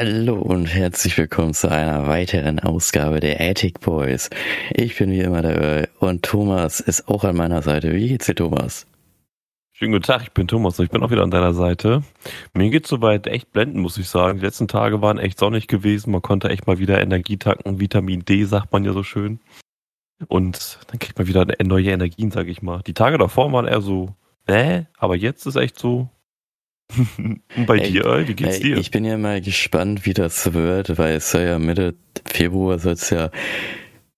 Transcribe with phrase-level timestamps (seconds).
[0.00, 4.30] Hallo und herzlich willkommen zu einer weiteren Ausgabe der Attic Boys.
[4.72, 7.92] Ich bin wie immer Earl und Thomas ist auch an meiner Seite.
[7.92, 8.86] Wie geht's dir, Thomas?
[9.72, 12.04] Schönen guten Tag, ich bin Thomas und ich bin auch wieder an deiner Seite.
[12.54, 14.38] Mir geht's soweit echt blenden, muss ich sagen.
[14.38, 16.12] Die letzten Tage waren echt sonnig gewesen.
[16.12, 17.80] Man konnte echt mal wieder Energie tanken.
[17.80, 19.40] Vitamin D sagt man ja so schön.
[20.28, 22.82] Und dann kriegt man wieder neue Energien, sag ich mal.
[22.86, 24.14] Die Tage davor waren eher so,
[24.46, 26.08] äh, aber jetzt ist echt so,
[26.96, 28.76] und bei ey, dir, wie geht's ey, dir?
[28.78, 32.94] Ich bin ja mal gespannt, wie das wird, weil es soll ja Mitte Februar soll
[32.94, 33.30] es ja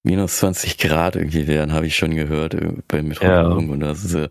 [0.02, 3.72] minus 20 Grad irgendwie werden, habe ich schon gehört äh, bei Metronom ja.
[3.72, 4.28] und das ist ja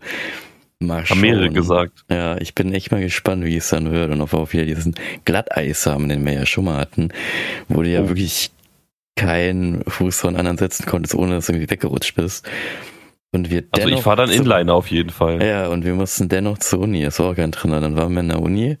[0.80, 2.04] mal Haben mehrere gesagt.
[2.10, 4.64] Ja, ich bin echt mal gespannt, wie es dann wird und ob wir auch wieder
[4.64, 4.94] diesen
[5.24, 7.10] Glatteis haben, den wir ja schon mal hatten,
[7.68, 8.08] wo du ja oh.
[8.08, 8.50] wirklich
[9.16, 12.48] keinen Fuß von anderen setzen konntest, ohne dass du irgendwie weggerutscht bist.
[13.32, 15.40] Und wir also ich fahre dann Inliner auf jeden Fall.
[15.40, 17.80] Ja, und wir mussten dennoch zur Uni, das war auch kein Trainer.
[17.80, 18.76] Dann waren wir in der Uni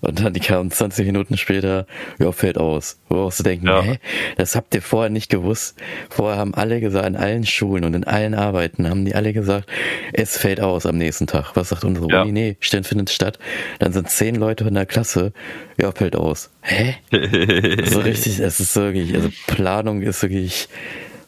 [0.00, 1.86] und dann die kamen 20 Minuten später,
[2.18, 2.98] ja, fällt aus.
[3.10, 3.82] Wo auch so denken, ja.
[3.82, 3.98] hä,
[4.38, 5.78] das habt ihr vorher nicht gewusst.
[6.08, 9.68] Vorher haben alle gesagt, in allen Schulen und in allen Arbeiten haben die alle gesagt,
[10.14, 11.54] es fällt aus am nächsten Tag.
[11.54, 12.22] Was sagt unsere ja.
[12.22, 12.32] Uni?
[12.32, 13.38] Nee, Stern findet statt.
[13.78, 15.34] Dann sind zehn Leute in der Klasse,
[15.78, 16.50] ja, fällt aus.
[16.62, 16.94] Hä?
[17.84, 20.70] so richtig, es ist wirklich, also Planung ist wirklich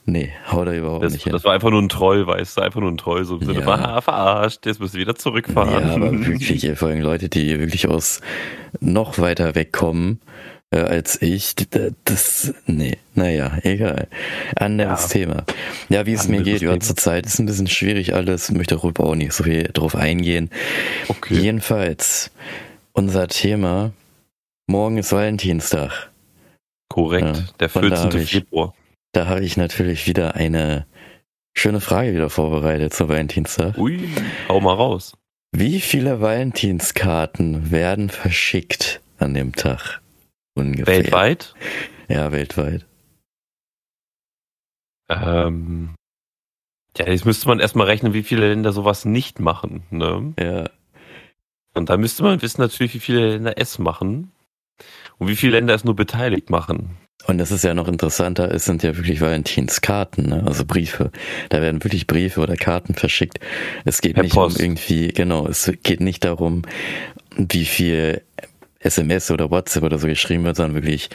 [0.06, 1.33] Nee, haut er überhaupt das, nicht hin.
[1.33, 3.60] Das war einfach nur ein Troll, weißt du, einfach nur ein Troll, so im Sinne,
[3.60, 4.00] ja.
[4.02, 5.88] verarscht, jetzt müssen wir wieder zurückfahren.
[5.88, 8.20] Ja, aber wirklich, vor allem Leute, die wirklich aus
[8.80, 10.20] noch weiter wegkommen
[10.75, 11.55] äh, als ich,
[12.05, 14.08] das, nee, naja, egal.
[14.56, 15.08] Anderes ja.
[15.08, 15.44] Thema.
[15.88, 19.14] Ja, wie es mir geht, ja, zurzeit ist ein bisschen schwierig alles, möchte darüber auch
[19.14, 20.50] nicht so viel drauf eingehen.
[21.08, 21.34] Okay.
[21.34, 22.30] Jedenfalls,
[22.92, 23.92] unser Thema,
[24.66, 26.10] morgen ist Valentinstag.
[26.88, 28.10] Korrekt, ja, der 14.
[28.27, 28.75] Februar.
[29.15, 30.87] Da habe ich natürlich wieder eine
[31.57, 33.79] schöne Frage wieder vorbereitet zur Valentinstag.
[33.79, 34.09] Ui,
[34.48, 35.17] hau mal raus.
[35.53, 40.03] Wie viele Valentinskarten werden verschickt an dem Tag?
[40.56, 40.87] Ungefähr.
[40.87, 41.55] Weltweit?
[42.09, 42.87] Ja, weltweit.
[45.09, 45.94] Ähm,
[46.99, 50.34] ja, jetzt müsste man erstmal rechnen, wie viele Länder sowas nicht machen, ne?
[50.41, 50.71] Ja.
[51.72, 54.33] Und da müsste man wissen natürlich, wie viele Länder es machen
[55.19, 56.97] und wie viele Länder es nur beteiligt machen.
[57.27, 60.45] Und das ist ja noch interessanter, es sind ja wirklich Valentinskarten, ne?
[60.47, 61.11] also Briefe.
[61.49, 63.41] Da werden wirklich Briefe oder Karten verschickt.
[63.85, 64.59] Es geht per nicht Post.
[64.59, 66.62] um irgendwie, genau, es geht nicht darum,
[67.37, 68.23] wie viel
[68.81, 71.09] SMS oder WhatsApp oder so geschrieben wird, sondern wirklich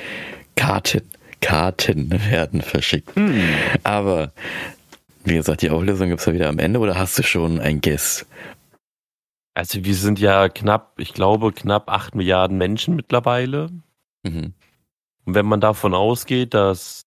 [0.56, 1.04] Karten,
[1.42, 3.16] Karten werden verschickt.
[3.16, 3.42] Hm.
[3.84, 4.32] Aber,
[5.24, 8.26] wie gesagt, die Auflösung gibt's ja wieder am Ende oder hast du schon ein Guess?
[9.54, 13.70] Also wir sind ja knapp, ich glaube, knapp acht Milliarden Menschen mittlerweile.
[14.24, 14.54] Mhm.
[15.30, 17.06] Und wenn man davon ausgeht, dass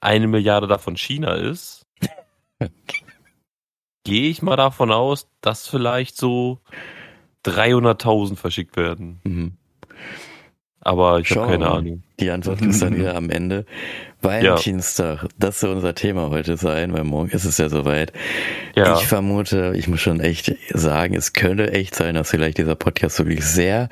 [0.00, 1.84] eine Milliarde davon China ist,
[4.04, 6.60] gehe ich mal davon aus, dass vielleicht so
[7.44, 9.20] 300.000 verschickt werden.
[9.24, 9.56] Mhm.
[10.88, 12.02] Aber ich habe keine Ahnung.
[12.18, 13.66] Die Antwort ist dann wieder am Ende.
[14.22, 15.28] Valentinstag, ja.
[15.38, 18.12] das soll unser Thema heute sein, weil morgen ist es ja soweit.
[18.74, 18.96] Ja.
[18.96, 23.18] Ich vermute, ich muss schon echt sagen, es könnte echt sein, dass vielleicht dieser Podcast
[23.18, 23.90] wirklich sehr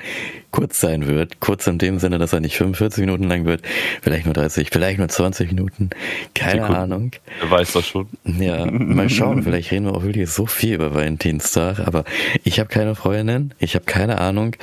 [0.52, 1.38] kurz sein wird.
[1.38, 3.60] Kurz in dem Sinne, dass er nicht 45 Minuten lang wird,
[4.00, 5.90] vielleicht nur 30, vielleicht nur 20 Minuten.
[6.34, 6.80] Keine Sekunden.
[6.80, 7.10] Ahnung.
[7.40, 8.08] Wer weiß das schon.
[8.24, 9.42] Ja, mal schauen.
[9.42, 12.04] vielleicht reden wir auch wirklich so viel über Valentinstag, aber
[12.42, 14.56] ich habe keine Freundin, ich habe keine Ahnung.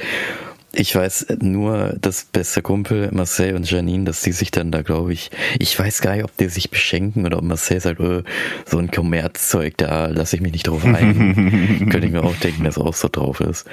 [0.75, 5.13] Ich weiß nur, das beste Kumpel Marcel und Janine, dass die sich dann da, glaube
[5.13, 5.29] ich,
[5.59, 8.23] ich weiß gar nicht, ob die sich beschenken oder ob Marcel sagt, oh,
[8.65, 11.89] so ein Kommerzzeug, da lasse ich mich nicht drauf ein.
[11.91, 13.65] Könnte ich mir auch denken, dass er auch so drauf ist.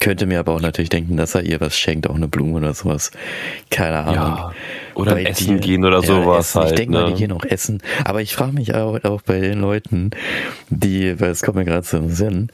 [0.00, 2.74] Könnte mir aber auch natürlich denken, dass er ihr was schenkt, auch eine Blume oder
[2.74, 3.10] sowas.
[3.70, 4.14] Keine Ahnung.
[4.14, 4.52] Ja,
[4.94, 6.60] oder bei essen dir, gehen oder ja, sowas essen.
[6.60, 6.70] halt.
[6.70, 7.00] Ich denke ne?
[7.00, 7.82] mal, die gehen auch essen.
[8.04, 10.10] Aber ich frage mich auch, auch bei den Leuten,
[10.70, 12.50] die, weil es kommt mir gerade zum Sinn,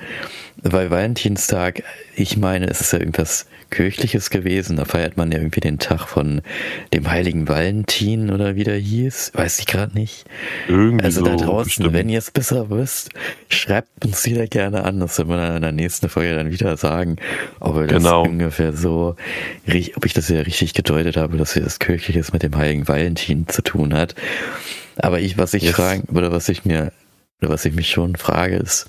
[0.63, 1.83] weil Valentinstag,
[2.17, 4.77] ich meine, es ist ja irgendwas Kirchliches gewesen.
[4.77, 6.43] Da feiert man ja irgendwie den Tag von
[6.93, 9.33] dem heiligen Valentin oder wie der hieß.
[9.35, 10.25] Weiß ich gerade nicht.
[10.69, 11.93] Irgendwie also da draußen, bestimmt.
[11.93, 13.11] wenn ihr es besser wisst,
[13.49, 15.01] schreibt uns wieder gerne an.
[15.01, 17.17] Das werden wir dann in der nächsten Folge dann wieder sagen,
[17.61, 18.23] ob wir genau.
[18.23, 19.17] das ungefähr so,
[19.97, 23.63] ob ich das ja richtig gedeutet habe, dass das Kirchliches mit dem heiligen Valentin zu
[23.63, 24.15] tun hat.
[24.97, 25.75] Aber ich, was ich yes.
[25.75, 26.93] fragen, oder was ich mir,
[27.41, 28.87] oder was ich mich schon frage, ist,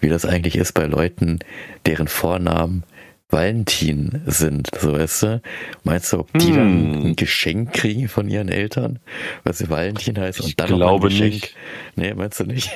[0.00, 1.40] wie das eigentlich ist bei Leuten,
[1.86, 2.84] deren Vornamen
[3.30, 5.42] Valentin sind, so weißt du?
[5.82, 6.54] Meinst du, ob die hm.
[6.54, 9.00] dann ein Geschenk kriegen von ihren Eltern,
[9.42, 11.32] weil sie Valentin heißt und dann glaube noch ein Geschenk?
[11.32, 11.56] Nicht.
[11.96, 12.70] Nee, meinst du nicht?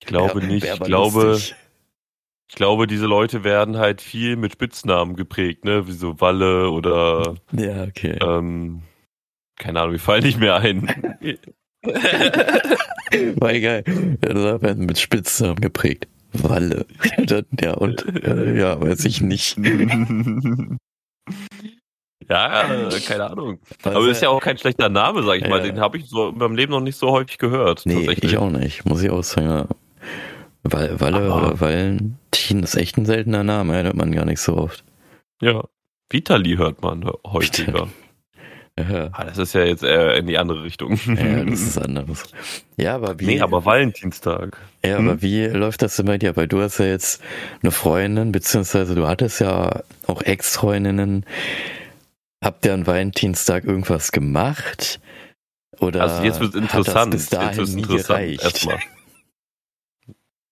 [0.00, 0.64] Ich glaube wär, nicht.
[0.64, 1.38] Wär ich glaube,
[2.48, 5.86] ich glaube, diese Leute werden halt viel mit Spitznamen geprägt, ne?
[5.86, 8.18] Wie so Walle oder Ja, okay.
[8.22, 8.82] Ähm,
[9.56, 10.86] keine Ahnung, wir fallen nicht mehr ein.
[13.36, 13.82] War egal.
[14.20, 16.08] Das werden mit Spitznamen geprägt.
[16.32, 16.86] Walle.
[17.60, 19.58] ja, und äh, ja, weiß ich nicht.
[22.28, 23.60] Ja, keine Ahnung.
[23.84, 25.48] Aber ist ja auch kein schlechter Name, sag ich ja.
[25.48, 25.62] mal.
[25.62, 27.82] Den habe ich so in meinem Leben noch nicht so häufig gehört.
[27.84, 28.84] Nee, ich auch nicht.
[28.84, 29.46] Muss ich auch sagen.
[29.46, 29.68] Ja.
[30.72, 34.84] Walle oder Valentin ist echt ein seltener Name, hört man gar nicht so oft.
[35.40, 35.64] Ja.
[36.10, 37.88] Vitali hört man häufiger.
[38.78, 39.08] Ja.
[39.12, 40.98] Ah, das ist ja jetzt eher in die andere Richtung.
[41.06, 42.24] Ja, das ist anderes.
[42.76, 43.26] Ja, aber wie.
[43.26, 44.58] Nee, aber Valentinstag.
[44.84, 45.08] Ja, hm?
[45.08, 46.36] aber wie läuft das denn bei dir?
[46.36, 47.22] Weil du hast ja jetzt
[47.62, 51.24] eine Freundin, beziehungsweise du hattest ja auch Ex-Freundinnen.
[52.44, 55.00] Habt ihr an Valentinstag irgendwas gemacht?
[55.80, 57.12] Oder also jetzt wird es interessant.
[57.12, 58.42] bis dahin jetzt nie gereicht?
[58.42, 58.78] Erstmal.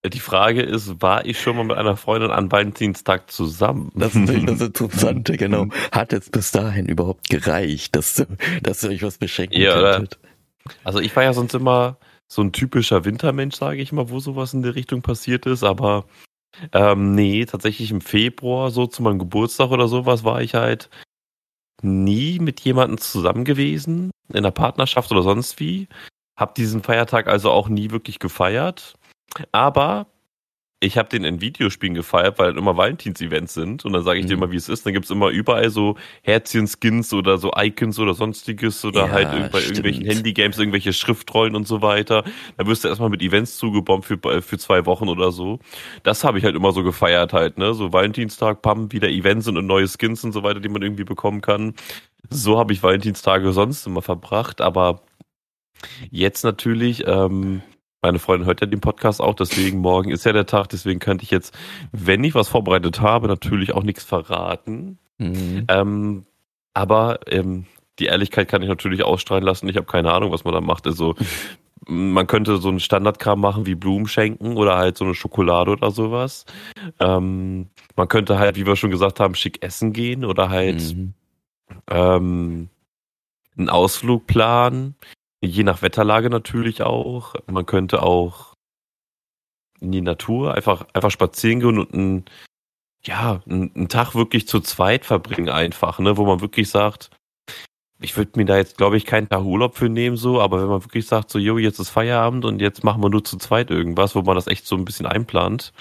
[0.07, 3.91] Die Frage ist, war ich schon mal mit einer Freundin an Valentinstag zusammen?
[3.95, 5.69] Das ist das Interessante, genau.
[5.93, 8.27] Hat es bis dahin überhaupt gereicht, dass, du,
[8.63, 10.19] dass ihr euch was beschenken ja, könntet?
[10.85, 11.97] Also ich war ja sonst immer
[12.29, 16.05] so ein typischer Wintermensch, sage ich mal, wo sowas in der Richtung passiert ist, aber
[16.73, 20.91] ähm, nee, tatsächlich im Februar, so zu meinem Geburtstag oder sowas, war ich halt
[21.83, 25.89] nie mit jemandem zusammen gewesen, in einer Partnerschaft oder sonst wie.
[26.37, 28.95] Hab diesen Feiertag also auch nie wirklich gefeiert.
[29.53, 30.07] Aber
[30.85, 33.85] ich habe den in Videospielen gefeiert, weil immer Valentins-Events sind.
[33.85, 34.29] Und dann sage ich mhm.
[34.29, 34.85] dir mal, wie es ist.
[34.85, 39.31] Dann gibt es immer überall so Herzchen-Skins oder so Icons oder sonstiges oder ja, halt
[39.51, 39.79] bei stimmt.
[39.79, 42.25] irgendwelchen Handygames irgendwelche Schriftrollen und so weiter.
[42.57, 45.59] Da wirst du erstmal mit Events zugebombt für, äh, für zwei Wochen oder so.
[46.03, 47.75] Das habe ich halt immer so gefeiert halt, ne?
[47.75, 51.41] So Valentinstag, pam, wieder Events und neue Skins und so weiter, die man irgendwie bekommen
[51.41, 51.75] kann.
[52.31, 55.03] So habe ich Valentinstage sonst immer verbracht, aber
[56.11, 57.63] jetzt natürlich, ähm,
[58.05, 61.25] meine Freundin hört ja den Podcast auch, deswegen morgen ist ja der Tag, deswegen könnte
[61.25, 61.57] ich jetzt,
[61.91, 64.99] wenn ich was vorbereitet habe, natürlich auch nichts verraten.
[65.17, 65.65] Mhm.
[65.69, 66.25] Ähm,
[66.75, 67.65] aber ähm,
[67.99, 69.71] die Ehrlichkeit kann ich natürlich ausstrahlen lassen.
[69.71, 70.87] Ich habe keine Ahnung, was man da macht.
[70.87, 71.15] Also
[71.87, 75.91] man könnte so einen Standardkram machen wie Blumen schenken oder halt so eine Schokolade oder
[75.91, 76.45] sowas.
[77.01, 81.15] Ähm, man könnte halt, wie wir schon gesagt haben, schick essen gehen oder halt mhm.
[81.91, 82.69] ähm,
[83.57, 84.95] einen Ausflug planen.
[85.45, 87.35] Je nach Wetterlage natürlich auch.
[87.47, 88.55] Man könnte auch
[89.81, 92.25] in die Natur einfach, einfach spazieren gehen und einen,
[93.05, 97.11] ja, einen, Tag wirklich zu zweit verbringen einfach, ne, wo man wirklich sagt,
[98.01, 100.69] ich würde mir da jetzt, glaube ich, keinen Tag Urlaub für nehmen, so, aber wenn
[100.69, 103.71] man wirklich sagt, so, jo, jetzt ist Feierabend und jetzt machen wir nur zu zweit
[103.71, 105.73] irgendwas, wo man das echt so ein bisschen einplant.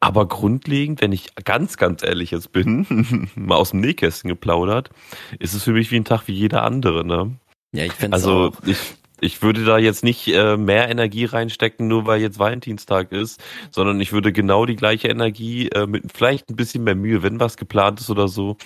[0.00, 4.90] Aber grundlegend, wenn ich ganz, ganz ehrlich jetzt bin, mal aus dem Nähkästchen geplaudert,
[5.38, 7.36] ist es für mich wie ein Tag wie jeder andere, ne?
[7.72, 8.66] Ja, ich finde Also auch.
[8.66, 8.78] ich,
[9.20, 14.00] ich würde da jetzt nicht äh, mehr Energie reinstecken, nur weil jetzt Valentinstag ist, sondern
[14.00, 17.56] ich würde genau die gleiche Energie äh, mit vielleicht ein bisschen mehr Mühe, wenn was
[17.56, 18.56] geplant ist oder so,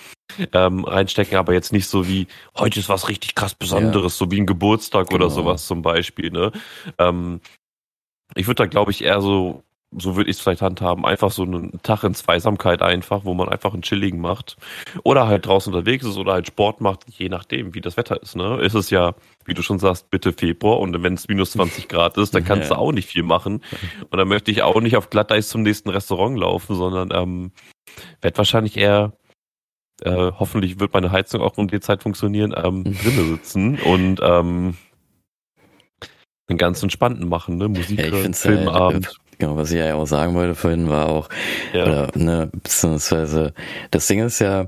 [0.53, 2.27] ähm, reinstecken, aber jetzt nicht so wie,
[2.57, 4.25] heute ist was richtig krass Besonderes, ja.
[4.25, 5.25] so wie ein Geburtstag genau.
[5.25, 6.29] oder sowas zum Beispiel.
[6.29, 6.51] Ne?
[6.97, 7.41] Ähm,
[8.35, 9.63] ich würde da, glaube ich, eher so
[9.97, 13.49] so würde ich es vielleicht handhaben, einfach so einen Tag in Zweisamkeit einfach, wo man
[13.49, 14.57] einfach einen chilligen macht.
[15.03, 18.35] Oder halt draußen unterwegs ist oder halt Sport macht, je nachdem, wie das Wetter ist.
[18.35, 18.61] Ne?
[18.61, 19.13] Ist es ja,
[19.45, 22.71] wie du schon sagst, bitte Februar und wenn es minus 20 Grad ist, dann kannst
[22.71, 23.61] du auch nicht viel machen.
[24.09, 27.51] Und dann möchte ich auch nicht auf Glatteis zum nächsten Restaurant laufen, sondern ähm,
[28.21, 29.13] werde wahrscheinlich eher
[30.01, 34.75] äh, hoffentlich wird meine Heizung auch um die Zeit funktionieren, ähm, drinnen sitzen und ähm,
[36.47, 37.69] einen ganz entspannten machen, ne?
[37.69, 39.07] Musik, ja, Filmabend.
[39.07, 41.27] Halt, Genau, was ich ja auch sagen wollte vorhin war auch,
[41.73, 41.83] ja.
[41.83, 43.53] oder, ne, beziehungsweise,
[43.91, 44.67] das Ding ist ja,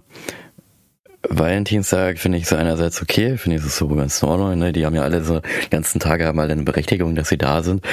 [1.29, 4.73] Valentinstag finde ich so einerseits okay, finde ich das so ganz in Ordnung, ne?
[4.73, 5.39] Die haben ja alle so
[5.71, 7.83] ganzen Tage mal eine Berechtigung, dass sie da sind.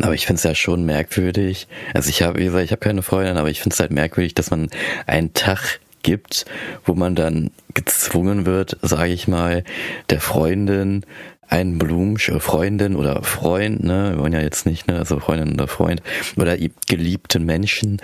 [0.00, 1.68] Aber ich finde es ja schon merkwürdig.
[1.92, 4.34] Also ich habe, wie gesagt, ich habe keine Freundin, aber ich finde es halt merkwürdig,
[4.34, 4.70] dass man
[5.06, 6.46] einen Tag gibt,
[6.84, 9.62] wo man dann gezwungen wird, sage ich mal,
[10.08, 11.04] der Freundin
[11.50, 15.66] einen Blumensch Freundin oder Freund, ne, wir wollen ja jetzt nicht, ne, also Freundin oder
[15.66, 16.00] Freund
[16.36, 18.00] oder geliebten Menschen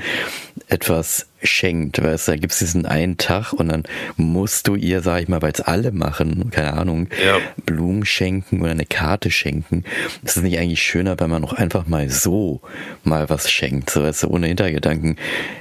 [0.69, 3.85] etwas schenkt, weißt du, da gibt's diesen einen Tag und dann
[4.17, 7.39] musst du ihr, sag ich mal, weil es alle machen, keine Ahnung, ja.
[7.65, 9.85] Blumen schenken oder eine Karte schenken.
[10.25, 12.63] Ist es nicht eigentlich schöner, wenn man noch einfach mal so
[13.05, 15.17] mal was schenkt, so weißt du, ohne Hintergedanken.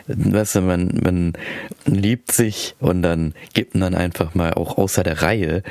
[0.07, 1.33] Weißt du, man, man
[1.85, 5.61] liebt sich und dann gibt man einfach mal auch außer der Reihe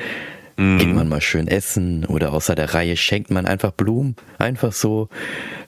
[0.57, 0.79] Mhm.
[0.79, 4.17] Geht man mal schön essen oder außer der Reihe schenkt man einfach Blumen.
[4.39, 5.09] Einfach so,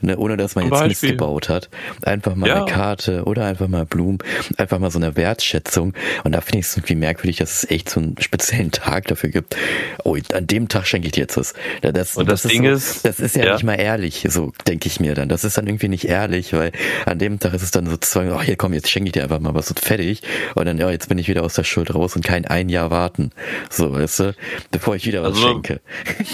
[0.00, 1.69] ne, ohne dass man Zum jetzt Mist gebaut hat.
[2.02, 2.57] Einfach mal ja.
[2.57, 4.19] eine Karte oder einfach mal Blumen.
[4.59, 5.95] Einfach mal so eine Wertschätzung.
[6.25, 9.31] Und da finde ich es irgendwie merkwürdig, dass es echt so einen speziellen Tag dafür
[9.31, 9.57] gibt.
[10.05, 11.55] Oh, an dem Tag schenke ich dir jetzt was.
[11.83, 14.26] Das, Und das, das Ding ist, so, ist, das ist ja, ja, nicht mal ehrlich,
[14.28, 15.28] so denke ich mir dann.
[15.28, 16.73] Das ist dann irgendwie nicht ehrlich, weil
[17.07, 19.40] an dem Tag ist es dann sozusagen, oh, hier komm, jetzt schenke ich dir einfach
[19.40, 20.23] mal was und fertig.
[20.55, 22.90] Und dann, ja, jetzt bin ich wieder aus der Schuld raus und kein ein Jahr
[22.90, 23.31] warten.
[23.71, 24.35] So, weißt du?
[24.78, 25.80] Bevor ich wieder was also, schenke.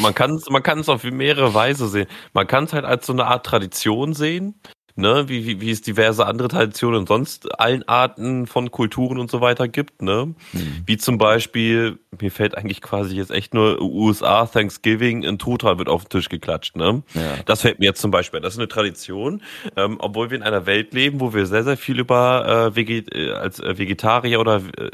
[0.00, 2.06] Man kann es man kann's auf mehrere Weise sehen.
[2.32, 4.54] Man kann es halt als so eine Art Tradition sehen.
[4.94, 9.30] ne, wie, wie, wie es diverse andere Traditionen und sonst allen Arten von Kulturen und
[9.30, 10.34] so weiter gibt, ne?
[10.52, 10.82] Mhm.
[10.86, 15.88] Wie zum Beispiel, mir fällt eigentlich quasi jetzt echt nur USA Thanksgiving in Total wird
[15.88, 17.02] auf den Tisch geklatscht, ne?
[17.14, 17.36] Ja.
[17.46, 18.40] Das fällt mir jetzt zum Beispiel.
[18.40, 19.42] Das ist eine Tradition,
[19.76, 23.14] ähm, obwohl wir in einer Welt leben, wo wir sehr, sehr viel über äh, Veget
[23.14, 24.90] äh, als äh, Vegetarier oder äh,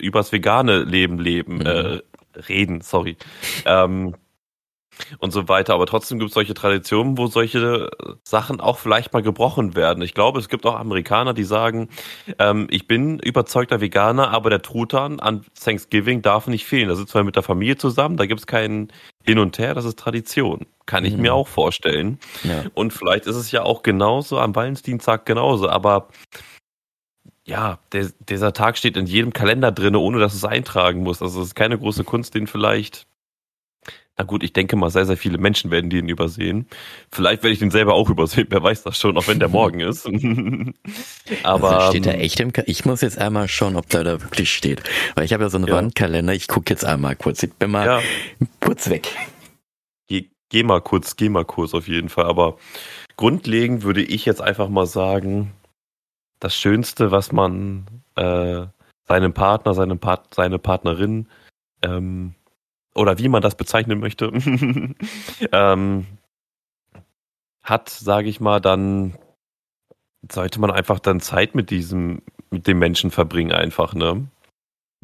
[0.00, 1.66] übers vegane Leben leben, mhm.
[1.66, 2.00] äh,
[2.48, 3.16] reden, sorry.
[3.64, 4.14] Ähm,
[5.18, 5.74] und so weiter.
[5.74, 7.90] Aber trotzdem gibt es solche Traditionen, wo solche
[8.24, 10.02] Sachen auch vielleicht mal gebrochen werden.
[10.02, 11.88] Ich glaube, es gibt auch Amerikaner, die sagen,
[12.38, 16.88] ähm, ich bin überzeugter Veganer, aber der Truthahn an Thanksgiving darf nicht fehlen.
[16.88, 18.92] Da sitzen wir mit der Familie zusammen, da gibt es keinen
[19.24, 20.66] Hin und Her, das ist Tradition.
[20.86, 21.22] Kann ich mhm.
[21.22, 22.18] mir auch vorstellen.
[22.42, 22.64] Ja.
[22.74, 26.08] Und vielleicht ist es ja auch genauso am Valentinstag genauso, aber
[27.44, 31.22] ja, der, dieser Tag steht in jedem Kalender drin, ohne dass es eintragen muss.
[31.22, 33.06] Also es ist keine große Kunst, den vielleicht
[34.18, 36.66] na gut, ich denke mal, sehr, sehr viele Menschen werden den übersehen.
[37.10, 39.80] Vielleicht werde ich den selber auch übersehen, wer weiß das schon, auch wenn der morgen
[39.80, 40.06] ist.
[41.42, 44.04] Aber also steht da ähm, echt im Ka Ich muss jetzt einmal schauen, ob da
[44.04, 44.82] da wirklich steht.
[45.14, 45.74] Weil ich habe ja so einen ja.
[45.74, 47.42] Wandkalender, ich gucke jetzt einmal kurz.
[47.42, 48.00] Ich bin mal ja.
[48.60, 49.08] kurz weg.
[50.08, 52.26] Geh, geh mal kurz, geh mal kurz auf jeden Fall.
[52.26, 52.58] Aber
[53.16, 55.52] grundlegend würde ich jetzt einfach mal sagen,
[56.42, 58.66] das Schönste, was man äh,
[59.04, 61.28] seinem Partner, seinem Part seine Partnerin
[61.82, 62.34] ähm,
[62.94, 64.26] oder wie man das bezeichnen möchte,
[65.52, 66.06] ähm,
[67.62, 69.14] hat, sage ich mal, dann
[70.30, 74.26] sollte man einfach dann Zeit mit diesem, mit dem Menschen verbringen, einfach, ne?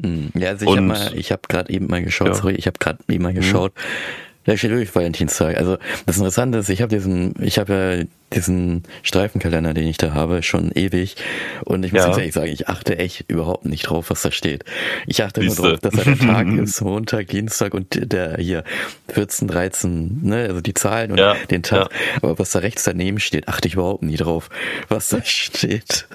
[0.01, 0.87] Hm, ja, also ich habe
[1.31, 2.33] habe gerade eben mal geschaut, ja.
[2.33, 3.37] sorry, ich habe gerade eben mal mhm.
[3.37, 4.28] geschaut, mhm.
[4.49, 5.57] Da steht wirklich Valentinstag.
[5.57, 5.77] Also
[6.07, 8.03] das Interessante ist, ich habe diesen, ich habe ja
[8.33, 11.17] diesen Streifenkalender, den ich da habe, schon ewig.
[11.65, 12.17] Und ich muss ja.
[12.17, 14.65] ehrlich sagen, ich achte echt überhaupt nicht drauf, was da steht.
[15.05, 15.61] Ich achte Siehste.
[15.61, 18.63] nur drauf, dass er der Tag ist, Montag, Dienstag und der hier
[19.09, 21.35] 14, 13, ne, also die Zahlen und ja.
[21.51, 21.91] den Tag.
[21.91, 21.97] Ja.
[22.23, 24.49] Aber was da rechts daneben steht, achte ich überhaupt nie drauf,
[24.87, 26.07] was da steht.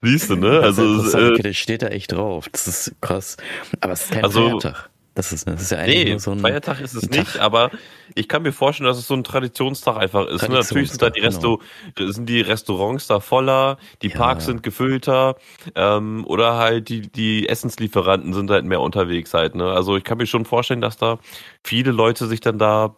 [0.00, 0.60] Siehst du, ne?
[0.60, 2.48] Also, äh, okay, das steht da echt drauf.
[2.52, 3.36] Das ist krass.
[3.80, 4.90] Aber es ist kein also, Feiertag.
[5.18, 7.10] Das ist, das ist ja eigentlich nee, so ein Feiertag ist es Tag.
[7.10, 7.72] nicht, aber
[8.14, 10.48] ich kann mir vorstellen, dass es so ein Traditionstag einfach ist.
[10.48, 10.54] Ne?
[10.54, 11.60] Natürlich sind da die, Resto
[11.96, 12.12] genau.
[12.12, 14.52] sind die Restaurants da voller, die Parks ja.
[14.52, 15.34] sind gefüllter
[15.74, 19.56] ähm, oder halt die, die Essenslieferanten sind halt mehr unterwegs halt.
[19.56, 19.64] Ne?
[19.64, 21.18] Also ich kann mir schon vorstellen, dass da
[21.64, 22.94] viele Leute sich dann da,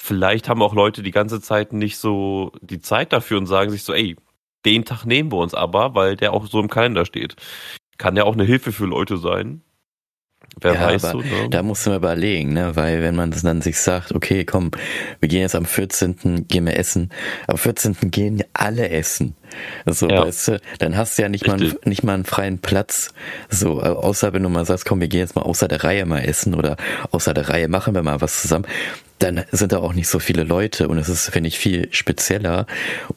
[0.00, 3.84] vielleicht haben auch Leute die ganze Zeit nicht so die Zeit dafür und sagen sich
[3.84, 4.16] so, ey,
[4.64, 7.36] den Tag nehmen wir uns aber, weil der auch so im Kalender steht.
[7.98, 9.60] Kann ja auch eine Hilfe für Leute sein
[10.60, 11.48] Wer ja, weiß so, ne?
[11.50, 12.76] Da musst du mal überlegen, ne?
[12.76, 14.70] Weil wenn man dann sich sagt, okay, komm,
[15.20, 16.46] wir gehen jetzt am 14.
[16.48, 17.10] gehen wir essen.
[17.46, 17.96] Am 14.
[18.10, 19.34] gehen alle essen.
[19.86, 20.26] So, ja.
[20.26, 23.12] weißt du, dann hast du ja nicht mal, nicht mal einen freien Platz.
[23.48, 26.20] So, außer wenn du mal sagst, komm, wir gehen jetzt mal außer der Reihe mal
[26.20, 26.76] essen oder
[27.10, 28.66] außer der Reihe machen wir mal was zusammen
[29.22, 32.66] dann sind da auch nicht so viele Leute und es ist, finde ich, viel spezieller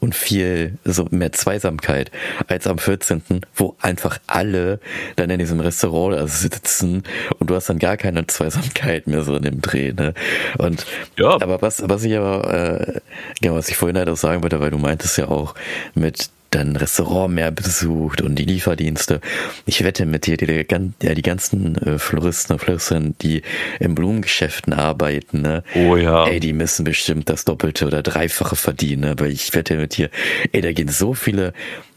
[0.00, 2.10] und viel so mehr Zweisamkeit
[2.46, 3.22] als am 14.,
[3.54, 4.80] wo einfach alle
[5.16, 7.02] dann in diesem Restaurant sitzen
[7.38, 10.14] und du hast dann gar keine Zweisamkeit mehr so in dem Dreh, ne?
[10.58, 10.86] Und
[11.18, 11.34] ja.
[11.40, 13.00] aber was, was ich aber, äh,
[13.40, 15.54] genau, was ich vorhin halt auch sagen wollte, weil du meintest ja auch
[15.94, 19.20] mit dann Restaurant mehr besucht und die Lieferdienste.
[19.64, 23.42] Ich wette mit dir, die, die, die ganzen äh, Floristen und Floristinnen, die
[23.80, 25.62] in Blumengeschäften arbeiten, ne?
[25.74, 26.26] Oh ja.
[26.26, 29.14] Ey, die müssen bestimmt das Doppelte oder Dreifache verdienen, ne?
[29.18, 30.10] weil ich wette mit dir,
[30.52, 31.52] ey, da gehen so viele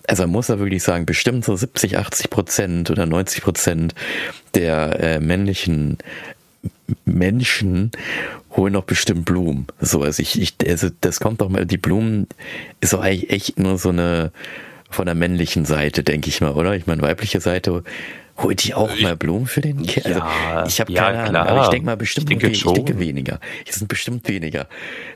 [0.07, 3.93] also man muss ja wirklich sagen, bestimmt so 70, 80 Prozent oder 90 Prozent
[4.55, 5.99] der äh, männlichen
[7.05, 7.91] Menschen
[8.55, 9.67] holen doch bestimmt Blumen.
[9.79, 12.27] So, also ich, ich, also das kommt doch mal, die Blumen
[12.81, 14.31] ist doch eigentlich echt nur so eine
[14.89, 16.75] von der männlichen Seite, denke ich mal, oder?
[16.75, 17.83] Ich meine, weibliche Seite
[18.41, 20.05] Holt die auch ich, mal Blumen für den Kind?
[20.05, 22.63] Also, ja, ich habe keine ja, Ahnung, aber ich denke mal bestimmt, ich denke, ich
[22.63, 23.39] denke weniger.
[23.67, 24.67] Es sind bestimmt weniger.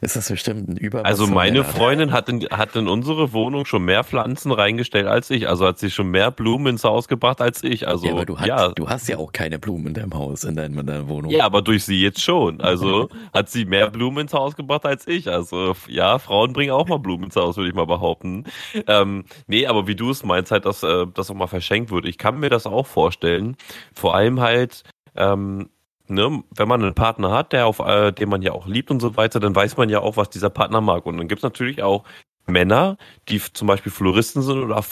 [0.01, 1.05] Ist das bestimmt ein Übermaß?
[1.05, 5.47] Also meine Freundin hat in, hat in unsere Wohnung schon mehr Pflanzen reingestellt als ich.
[5.47, 7.87] Also hat sie schon mehr Blumen ins Haus gebracht als ich.
[7.87, 8.69] Also, ja, aber du hast, ja.
[8.69, 11.31] du hast ja auch keine Blumen in deinem Haus, in, deinem, in deiner Wohnung.
[11.31, 12.59] Ja, aber durch sie jetzt schon.
[12.59, 15.29] Also hat sie mehr Blumen ins Haus gebracht als ich.
[15.29, 18.43] Also ja, Frauen bringen auch mal Blumen ins Haus, würde ich mal behaupten.
[18.87, 22.05] Ähm, nee, aber wie du es meinst, halt, dass äh, das auch mal verschenkt wird.
[22.05, 23.55] Ich kann mir das auch vorstellen vorstellen.
[23.93, 24.83] Vor allem halt,
[25.15, 25.69] ähm,
[26.07, 28.99] ne, wenn man einen Partner hat, der auf, äh, den man ja auch liebt und
[28.99, 31.05] so weiter, dann weiß man ja auch, was dieser Partner mag.
[31.05, 32.03] Und dann gibt es natürlich auch
[32.45, 32.97] Männer,
[33.29, 34.83] die zum Beispiel Floristen sind oder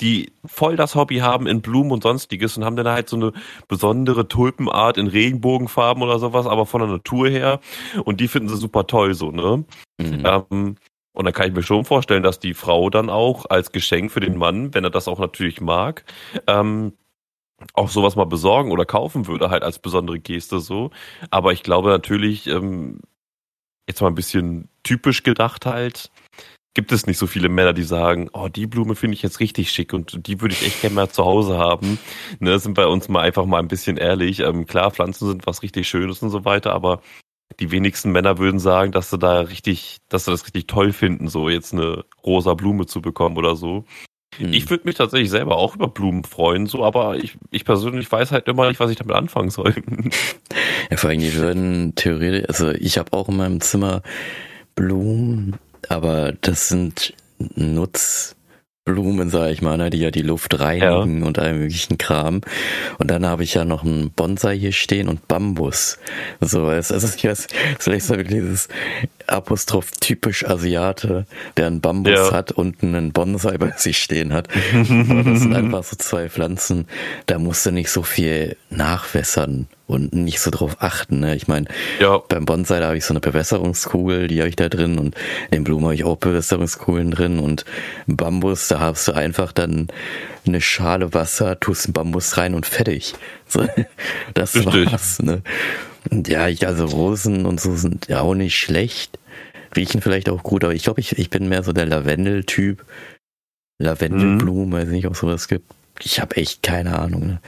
[0.00, 3.32] die voll das Hobby haben in Blumen und sonstiges und haben dann halt so eine
[3.68, 7.60] besondere Tulpenart in Regenbogenfarben oder sowas, aber von der Natur her.
[8.04, 9.64] Und die finden sie super toll so, ne?
[9.98, 10.22] Mhm.
[10.24, 10.76] Ähm,
[11.12, 14.20] und da kann ich mir schon vorstellen, dass die Frau dann auch als Geschenk für
[14.20, 16.04] den Mann, wenn er das auch natürlich mag,
[16.48, 16.94] ähm,
[17.74, 20.90] auch sowas mal besorgen oder kaufen würde, halt als besondere Geste so.
[21.30, 23.00] Aber ich glaube natürlich, ähm,
[23.88, 26.10] jetzt mal ein bisschen typisch gedacht halt,
[26.74, 29.70] gibt es nicht so viele Männer, die sagen, oh, die Blume finde ich jetzt richtig
[29.70, 31.98] schick und die würde ich echt gerne mal zu Hause haben.
[32.40, 34.40] Ne, sind bei uns mal einfach mal ein bisschen ehrlich.
[34.40, 37.00] Ähm, klar, Pflanzen sind was richtig Schönes und so weiter, aber
[37.60, 41.28] die wenigsten Männer würden sagen, dass sie da richtig, dass sie das richtig toll finden,
[41.28, 43.84] so jetzt eine rosa Blume zu bekommen oder so.
[44.38, 44.52] Hm.
[44.52, 48.32] Ich würde mich tatsächlich selber auch über Blumen freuen, so, aber ich, ich persönlich weiß
[48.32, 49.74] halt immer nicht, was ich damit anfangen soll.
[50.90, 54.02] Ja, vor allem, die würden theoretisch, also ich habe auch in meinem Zimmer
[54.74, 55.56] Blumen,
[55.88, 58.36] aber das sind Nutz,
[58.84, 61.26] Blumen, sag ich mal, ne, die ja die Luft reinigen ja.
[61.26, 62.42] und all möglichen Kram.
[62.98, 65.98] Und dann habe ich ja noch einen Bonsai hier stehen und Bambus.
[66.40, 67.46] So, es, also ich weiß,
[67.78, 68.68] vielleicht so dieses
[69.26, 71.24] Apostroph typisch Asiate,
[71.56, 72.32] der einen Bambus ja.
[72.32, 74.48] hat und einen Bonsai bei sich stehen hat.
[74.74, 74.86] Das
[75.40, 76.86] sind einfach so zwei Pflanzen,
[77.24, 81.20] da musst du nicht so viel nachwässern und nicht so drauf achten.
[81.20, 81.36] Ne?
[81.36, 81.66] Ich meine,
[82.00, 82.18] ja.
[82.18, 85.14] beim Bonsai da habe ich so eine Bewässerungskugel, die habe ich da drin und
[85.50, 87.64] in Blumen habe ich auch Bewässerungskugeln drin und
[88.06, 89.88] Bambus, da hast du einfach dann
[90.46, 93.14] eine Schale Wasser, tust einen Bambus rein und fertig.
[93.46, 93.64] So,
[94.32, 94.90] das Richtig.
[94.90, 95.22] war's.
[95.22, 95.42] Ne?
[96.10, 99.18] Und ja, ich, also Rosen und so sind ja auch nicht schlecht,
[99.76, 102.84] riechen vielleicht auch gut, aber ich glaube, ich, ich bin mehr so der Lavendel-Typ.
[103.78, 104.72] Lavendelblumen, mhm.
[104.72, 105.70] weiß nicht, ob es sowas gibt.
[106.00, 107.26] Ich habe echt keine Ahnung.
[107.26, 107.40] Ne?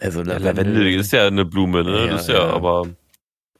[0.00, 2.06] Also Lavendel, ja, Lavendel ist ja eine Blume, ne?
[2.06, 2.52] Ja, das ist ja, ja.
[2.52, 2.86] aber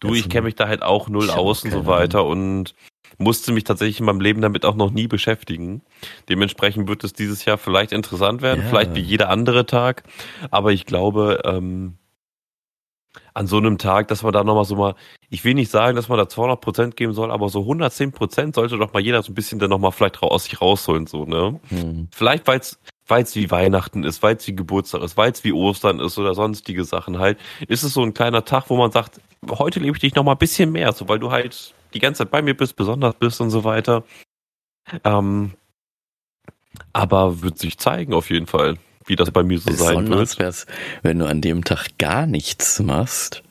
[0.01, 2.31] du, ich kenne mich da halt auch null aus und so weiter Ahnung.
[2.31, 2.75] und
[3.19, 5.83] musste mich tatsächlich in meinem Leben damit auch noch nie beschäftigen.
[6.29, 8.69] Dementsprechend wird es dieses Jahr vielleicht interessant werden, ja.
[8.69, 10.03] vielleicht wie jeder andere Tag.
[10.51, 11.97] Aber ich glaube, ähm,
[13.33, 14.95] an so einem Tag, dass man da nochmal so mal,
[15.31, 18.55] ich will nicht sagen, dass man da 200 Prozent geben soll, aber so 110 Prozent
[18.55, 21.61] sollte doch mal jeder so ein bisschen dann nochmal vielleicht aus sich rausholen, so, ne?
[21.69, 22.09] Hm.
[22.13, 25.45] Vielleicht, weil es weil es wie Weihnachten ist, weil es wie Geburtstag ist, weil es
[25.45, 28.91] wie Ostern ist oder sonstige Sachen halt, ist es so ein kleiner Tag, wo man
[28.91, 32.01] sagt, heute lebe ich dich noch mal ein bisschen mehr, so weil du halt die
[32.01, 34.05] ganze Zeit bei mir bist, besonders bist und so weiter.
[35.05, 35.53] Ähm,
[36.93, 40.39] aber wird sich zeigen auf jeden Fall, wie das bei mir so Besonders sein wird.
[40.39, 40.67] Wär's,
[41.03, 43.43] wenn du an dem Tag gar nichts machst,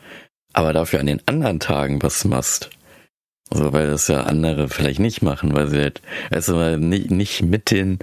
[0.54, 2.70] aber dafür an den anderen Tagen was machst.
[3.52, 7.70] Also weil das ja andere vielleicht nicht machen, weil sie halt, also nicht, nicht mit
[7.70, 8.00] den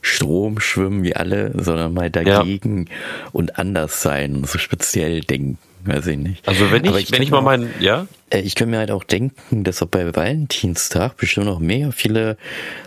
[0.00, 2.92] Strom schwimmen wie alle, sondern mal dagegen ja.
[3.32, 5.58] und anders sein, so speziell denken.
[5.84, 6.48] Weiß ich nicht.
[6.48, 8.08] Also wenn ich, ich wenn ich mal meinen, ja?
[8.30, 12.36] Äh, ich kann mir halt auch denken, dass auch bei Valentinstag bestimmt noch mehr viele,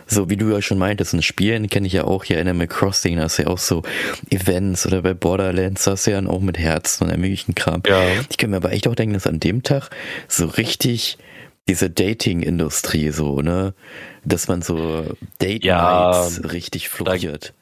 [0.06, 3.16] so wie du ja schon meintest, in Spielen kenne ich ja auch hier Animal Crossing,
[3.16, 3.82] da hast du ja auch so
[4.28, 7.82] Events oder bei Borderlands, da hast du ja auch mit Herzen und möglichen Kram.
[7.86, 8.02] Ja.
[8.28, 9.88] Ich kann mir aber echt auch denken, dass an dem Tag
[10.28, 11.16] so richtig
[11.68, 13.74] diese Dating-Industrie so, ne?
[14.24, 15.04] Dass man so
[15.38, 17.54] Date-Nights ja, richtig floriert.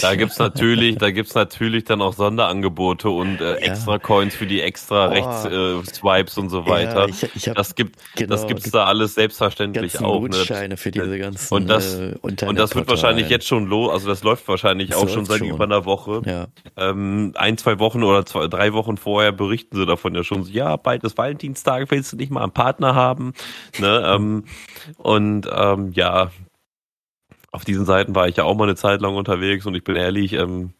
[0.00, 4.60] Da gibt's natürlich, da gibt's natürlich dann auch Sonderangebote und äh, extra Coins für die
[4.60, 5.10] extra oh.
[5.10, 7.08] Rechts äh, Swipes und so weiter.
[7.08, 10.22] Ich, ich hab, das gibt, genau, das gibt's da alles selbstverständlich auch.
[10.22, 10.28] Ne?
[10.28, 14.08] Gutscheine für diese ganzen und das äh, und das wird wahrscheinlich jetzt schon los, also
[14.08, 15.48] das läuft wahrscheinlich das auch schon seit schon.
[15.48, 16.22] über einer Woche.
[16.26, 16.46] Ja.
[16.76, 20.42] Ähm, ein, zwei Wochen oder zwei, drei Wochen vorher berichten sie davon ja schon.
[20.44, 23.32] So, ja, bald ist Valentinstag, willst du nicht mal einen Partner haben?
[23.78, 24.02] Ne?
[24.06, 24.44] Ähm,
[24.98, 26.30] und ähm, ja,
[27.54, 29.94] auf diesen Seiten war ich ja auch mal eine Zeit lang unterwegs und ich bin
[29.94, 30.72] ehrlich, ähm,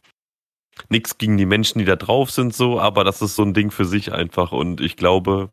[0.88, 3.70] nichts gegen die Menschen, die da drauf sind, so, aber das ist so ein Ding
[3.70, 5.50] für sich einfach und ich glaube,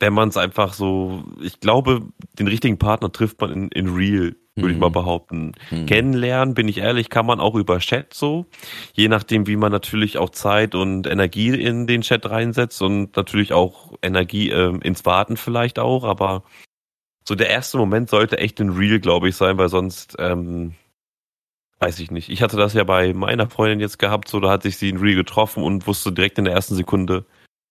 [0.00, 2.00] wenn man es einfach so, ich glaube,
[2.38, 4.70] den richtigen Partner trifft man in, in real, würde mhm.
[4.70, 4.94] ich mal mhm.
[4.94, 5.52] behaupten.
[5.70, 5.86] Mhm.
[5.86, 8.46] Kennenlernen, bin ich ehrlich, kann man auch über Chat so,
[8.94, 13.52] je nachdem, wie man natürlich auch Zeit und Energie in den Chat reinsetzt und natürlich
[13.52, 16.42] auch Energie äh, ins Warten vielleicht auch, aber
[17.26, 20.74] so der erste Moment sollte echt ein Real, glaube ich, sein, weil sonst, ähm,
[21.78, 22.28] weiß ich nicht.
[22.28, 24.98] Ich hatte das ja bei meiner Freundin jetzt gehabt, so da hat sich sie in
[24.98, 27.24] Real getroffen und wusste direkt in der ersten Sekunde,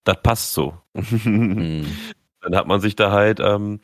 [0.04, 0.78] das passt so.
[0.94, 1.86] mhm.
[2.42, 3.82] Dann hat man sich da halt ähm,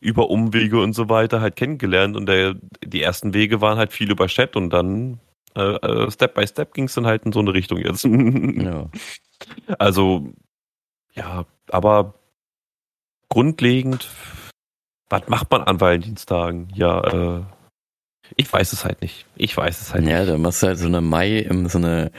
[0.00, 4.10] über Umwege und so weiter halt kennengelernt und der, die ersten Wege waren halt viel
[4.10, 5.20] über Chat und dann
[5.54, 8.04] äh, äh Step by Step ging es dann halt in so eine Richtung jetzt.
[8.04, 8.90] ja.
[9.78, 10.32] Also,
[11.14, 12.14] ja, aber
[13.28, 14.08] grundlegend
[15.12, 16.68] was macht man an Valentinstagen?
[16.74, 17.42] Ja, äh,
[18.36, 19.26] ich weiß es halt nicht.
[19.36, 20.26] Ich weiß es halt ja, nicht.
[20.26, 22.10] Ja, da machst du halt so eine Mai, so eine,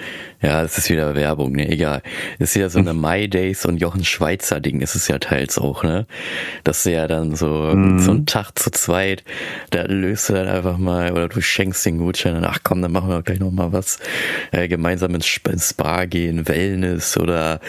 [0.44, 2.04] ja, es ist wieder Werbung, ne, egal.
[2.38, 5.58] Es ist ja so eine My Days und Jochen Schweizer Ding, ist es ja teils
[5.58, 6.06] auch, ne?
[6.64, 7.98] Dass du ja dann so, mhm.
[7.98, 9.24] so einen Tag zu zweit,
[9.72, 12.92] da löst du dann einfach mal, oder du schenkst den Gutschein und ach komm, dann
[12.92, 13.98] machen wir gleich nochmal was,
[14.52, 17.60] äh, gemeinsam ins Spa gehen, Wellness oder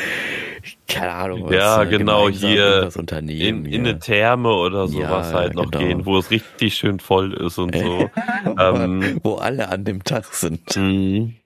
[0.86, 3.78] keine Ahnung, was, ja, äh, genau, hier in, in ja.
[3.78, 5.84] eine Therme oder sowas ja, halt noch genau.
[5.84, 8.10] gehen, wo es richtig schön voll ist und so.
[8.58, 10.76] ähm, wo alle an dem Tag sind.
[10.76, 11.36] Mhm.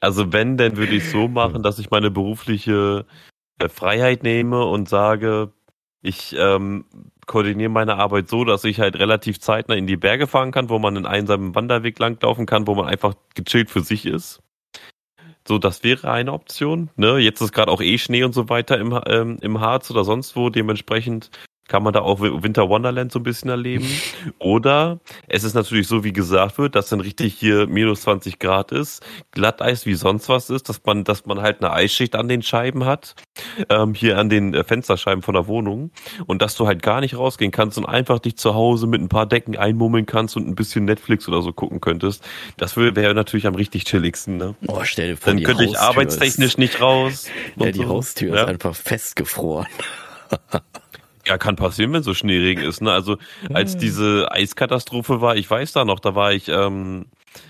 [0.00, 3.06] Also wenn, dann würde ich so machen, dass ich meine berufliche
[3.58, 5.52] äh, Freiheit nehme und sage,
[6.02, 6.84] ich ähm,
[7.26, 10.78] koordiniere meine Arbeit so, dass ich halt relativ zeitnah in die Berge fahren kann, wo
[10.78, 14.42] man einen einsamen Wanderweg langlaufen kann, wo man einfach gechillt für sich ist.
[15.48, 16.90] So, das wäre eine Option.
[16.96, 17.18] Ne?
[17.18, 20.34] Jetzt ist gerade auch eh Schnee und so weiter im, ähm, im Harz oder sonst
[20.34, 20.50] wo.
[20.50, 21.30] Dementsprechend
[21.68, 23.86] kann man da auch Winter Wonderland so ein bisschen erleben.
[24.38, 28.72] Oder es ist natürlich so, wie gesagt wird, dass dann richtig hier minus 20 Grad
[28.72, 32.42] ist, Glatteis wie sonst was ist, dass man, dass man halt eine Eisschicht an den
[32.42, 33.14] Scheiben hat,
[33.68, 35.90] ähm, hier an den äh, Fensterscheiben von der Wohnung
[36.26, 39.08] und dass du halt gar nicht rausgehen kannst und einfach dich zu Hause mit ein
[39.08, 42.24] paar Decken einmummeln kannst und ein bisschen Netflix oder so gucken könntest.
[42.56, 44.54] Das wäre natürlich am richtig chilligsten, ne?
[44.66, 47.26] Oh, stell dir vor, Dann könnte ich arbeitstechnisch ist, nicht raus.
[47.56, 47.88] Ja, die so.
[47.88, 48.42] Haustür ja.
[48.42, 49.66] ist einfach festgefroren.
[51.26, 52.80] Ja, kann passieren, wenn so Schneeregen ist.
[52.80, 52.92] Ne?
[52.92, 53.16] Also
[53.52, 57.06] als diese Eiskatastrophe war, ich weiß da noch, da war ich ähm,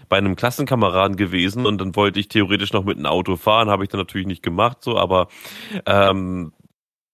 [0.08, 3.84] bei einem Klassenkameraden gewesen und dann wollte ich theoretisch noch mit einem Auto fahren, habe
[3.84, 5.28] ich dann natürlich nicht gemacht, so, aber
[5.84, 6.52] ähm,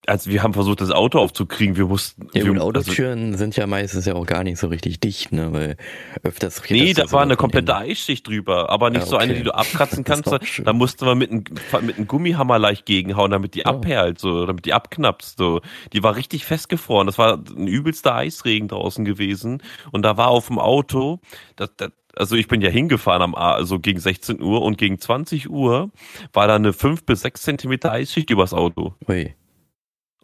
[0.06, 1.76] also wir haben versucht, das Auto aufzukriegen.
[1.76, 2.28] Wir mussten.
[2.34, 5.52] Ja, gut, Autotüren also, sind ja meistens ja auch gar nicht so richtig dicht, ne?
[5.52, 5.76] Weil
[6.24, 6.60] öfters.
[6.68, 9.10] Nee, da war eine komplette Eisschicht drüber, aber nicht ja, okay.
[9.10, 10.32] so eine, die du abkratzen kannst.
[10.64, 11.44] da musste man mit einem,
[11.82, 13.70] mit einem Gummihammer leicht gegenhauen, damit die oh.
[13.70, 15.38] abperlt, so, damit die abknappst.
[15.38, 15.60] So.
[15.92, 17.06] Die war richtig festgefroren.
[17.06, 19.62] Das war ein übelster Eisregen draußen gewesen.
[19.92, 21.20] Und da war auf dem Auto,
[21.54, 25.48] das, das, also ich bin ja hingefahren am also gegen 16 Uhr und gegen 20
[25.48, 25.90] Uhr
[26.32, 28.94] war da eine 5 bis 6 Zentimeter Eisschicht übers Auto.
[29.08, 29.34] Ui.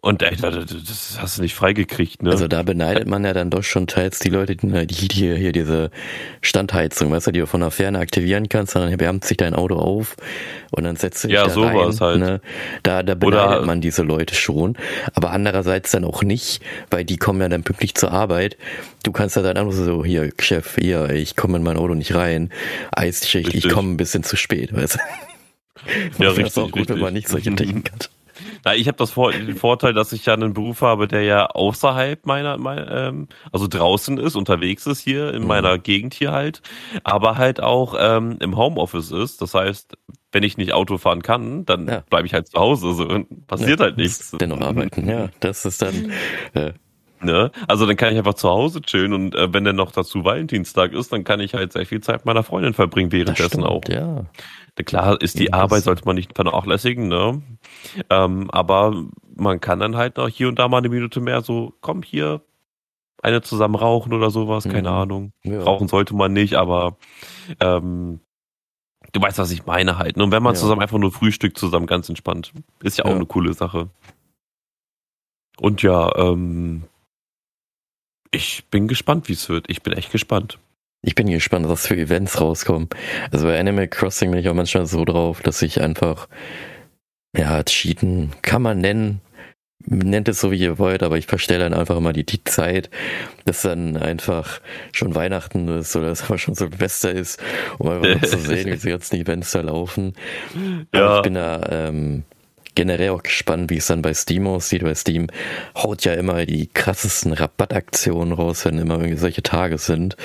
[0.01, 2.31] Und ey, das hast du nicht freigekriegt, ne?
[2.31, 5.91] Also da beneidet man ja dann doch schon teils die Leute, die, hier, hier diese
[6.41, 9.75] Standheizung, weißt du, die du von der Ferne aktivieren kannst, dann wärmt sich dein Auto
[9.75, 10.15] auf
[10.71, 12.07] und dann setzt du dich ja, da sowas rein.
[12.07, 12.19] Halt.
[12.19, 12.41] Ne?
[12.83, 14.77] Da, da beneidet Oder, man diese Leute schon.
[15.15, 18.55] Aber andererseits dann auch nicht, weil die kommen ja dann pünktlich zur Arbeit.
[19.03, 22.15] Du kannst ja dann einfach so, hier, Chef, hier, ich komme in mein Auto nicht
[22.15, 22.51] rein.
[22.91, 26.23] Eisschicht, ich komme ein bisschen zu spät, weißt du?
[26.23, 26.55] Ja, richtig.
[26.55, 26.95] Auch gut, richtig.
[26.95, 28.09] wenn man nicht solche Dinge hat.
[28.65, 31.47] Na, ich habe das Vor den Vorteil, dass ich ja einen Beruf habe, der ja
[31.47, 35.47] außerhalb meiner, mein, ähm, also draußen ist, unterwegs ist hier in mhm.
[35.47, 36.61] meiner Gegend hier halt,
[37.03, 39.41] aber halt auch ähm, im Homeoffice ist.
[39.41, 39.97] Das heißt,
[40.31, 42.03] wenn ich nicht Auto fahren kann, dann ja.
[42.09, 42.93] bleibe ich halt zu Hause.
[42.93, 43.07] So,
[43.47, 44.31] passiert ja, halt nichts.
[44.39, 45.29] Dennoch arbeiten, ja.
[45.39, 46.11] Das ist dann.
[46.53, 46.73] Äh,
[47.21, 47.51] Ne?
[47.67, 50.93] Also dann kann ich einfach zu Hause chillen und äh, wenn dann noch dazu Valentinstag
[50.93, 53.81] ist, dann kann ich halt sehr viel Zeit mit meiner Freundin verbringen währenddessen stimmt, auch.
[53.89, 54.23] Ja.
[54.85, 57.41] Klar ist die ja, Arbeit, sollte man nicht vernachlässigen, ne?
[58.09, 61.73] Ähm, aber man kann dann halt noch hier und da mal eine Minute mehr so,
[61.81, 62.41] komm hier,
[63.21, 64.95] eine zusammen rauchen oder sowas, keine mhm.
[64.95, 65.33] Ahnung.
[65.43, 65.61] Ja.
[65.61, 66.97] Rauchen sollte man nicht, aber
[67.59, 68.21] ähm,
[69.11, 70.17] du weißt, was ich meine halt.
[70.17, 70.23] Ne?
[70.23, 70.59] Und wenn man ja.
[70.59, 73.15] zusammen einfach nur Frühstück zusammen, ganz entspannt, ist ja auch ja.
[73.15, 73.89] eine coole Sache.
[75.59, 76.83] Und ja, ähm,
[78.31, 79.69] ich bin gespannt, wie es wird.
[79.69, 80.59] Ich bin echt gespannt.
[81.01, 82.89] Ich bin gespannt, was für Events rauskommen.
[83.31, 86.27] Also bei Animal Crossing bin ich auch manchmal so drauf, dass ich einfach,
[87.35, 89.21] ja, Cheaten kann man nennen.
[89.85, 92.89] Nennt es so, wie ihr wollt, aber ich verstelle dann einfach immer die, die Zeit,
[93.45, 94.59] dass dann einfach
[94.91, 97.41] schon Weihnachten ist oder dass aber schon Silvester ist,
[97.77, 100.13] um einfach zu sehen, wie die ganzen Events da laufen.
[100.93, 101.05] Ja.
[101.05, 102.23] Aber ich bin da ähm,
[102.75, 105.27] generell auch gespannt, wie es dann bei Steam aussieht, weil Steam
[105.75, 110.17] haut ja immer die krassesten Rabattaktionen raus, wenn immer irgendwie solche Tage sind.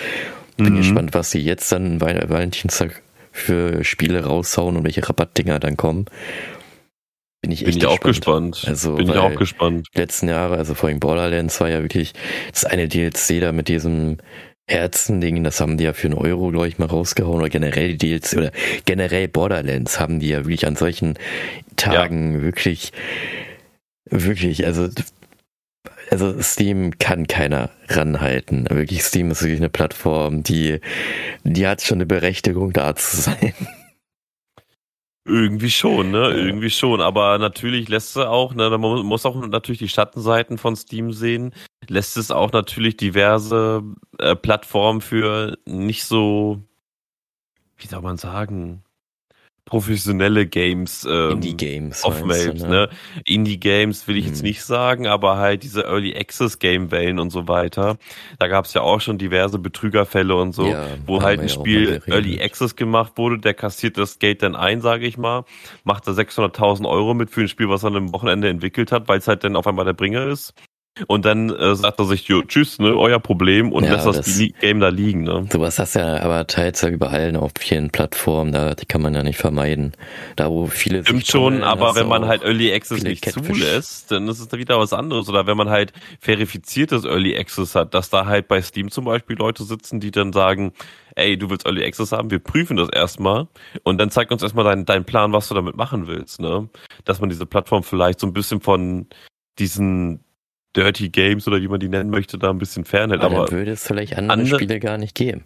[0.56, 0.78] Bin mhm.
[0.78, 6.06] gespannt, was sie jetzt dann Valentinstag für Spiele raushauen und welche Rabattdinger dann kommen.
[7.42, 8.64] Bin ich echt Bin ich auch gespannt.
[8.66, 9.88] Also, Bin ich auch gespannt.
[9.94, 12.12] Letzten Jahre, also vor allem Borderlands war ja wirklich
[12.52, 14.18] das eine DLC da mit diesem
[14.66, 18.18] Herzending, das haben die ja für einen Euro, glaube ich, mal rausgehauen, oder generell die
[18.18, 18.52] DLC, oder
[18.86, 21.18] generell Borderlands haben die ja wirklich an solchen
[21.76, 22.42] Tagen ja.
[22.42, 22.92] wirklich,
[24.08, 24.88] wirklich, also
[26.10, 28.68] also Steam kann keiner ranhalten.
[28.70, 30.80] Wirklich, Steam ist wirklich eine Plattform, die,
[31.44, 33.54] die hat schon eine Berechtigung, da zu sein.
[35.26, 36.28] Irgendwie schon, ne?
[36.34, 37.00] Irgendwie schon.
[37.00, 41.54] Aber natürlich lässt es auch, ne, man muss auch natürlich die Schattenseiten von Steam sehen,
[41.88, 43.82] lässt es auch natürlich diverse
[44.18, 46.62] äh, Plattformen für nicht so,
[47.78, 48.84] wie soll man sagen,
[49.64, 52.62] professionelle Games ähm, Indie-Games aufmeldet.
[52.62, 52.68] Ne?
[52.68, 52.88] ne?
[53.24, 54.32] Indie-Games will ich hm.
[54.32, 57.96] jetzt nicht sagen, aber halt diese Early Access-Game-Wellen und so weiter.
[58.38, 62.02] Da gab es ja auch schon diverse Betrügerfälle und so, ja, wo halt ein Spiel
[62.06, 65.44] Early Access gemacht wurde, der kassiert das Geld dann ein, sage ich mal,
[65.84, 69.18] macht da 600.000 Euro mit für ein Spiel, was er am Wochenende entwickelt hat, weil
[69.18, 70.54] es halt dann auf einmal der Bringer ist.
[71.08, 74.40] Und dann äh, sagt er sich, tschüss, ne, euer Problem und ja, lässt das, das
[74.60, 75.24] Game da liegen.
[75.24, 75.44] Ne?
[75.50, 79.24] Sowas hast ja aber teils ja überall auf vielen Plattformen, da die kann man ja
[79.24, 79.92] nicht vermeiden.
[80.36, 83.58] Da wo viele Stimmt schon, aber wenn man halt Early Access nicht Catfish.
[83.58, 85.28] zulässt, dann ist es da wieder was anderes.
[85.28, 89.36] Oder wenn man halt verifiziertes Early Access hat, dass da halt bei Steam zum Beispiel
[89.36, 90.72] Leute sitzen, die dann sagen,
[91.16, 93.48] ey, du willst Early Access haben, wir prüfen das erstmal
[93.82, 96.68] und dann zeig uns erstmal deinen dein Plan, was du damit machen willst, ne?
[97.04, 99.08] Dass man diese Plattform vielleicht so ein bisschen von
[99.58, 100.23] diesen
[100.76, 103.22] Dirty Games oder wie man die nennen möchte, da ein bisschen fernhält.
[103.22, 105.44] Aber, Aber dann würde es vielleicht andere, andere- Spiele gar nicht geben.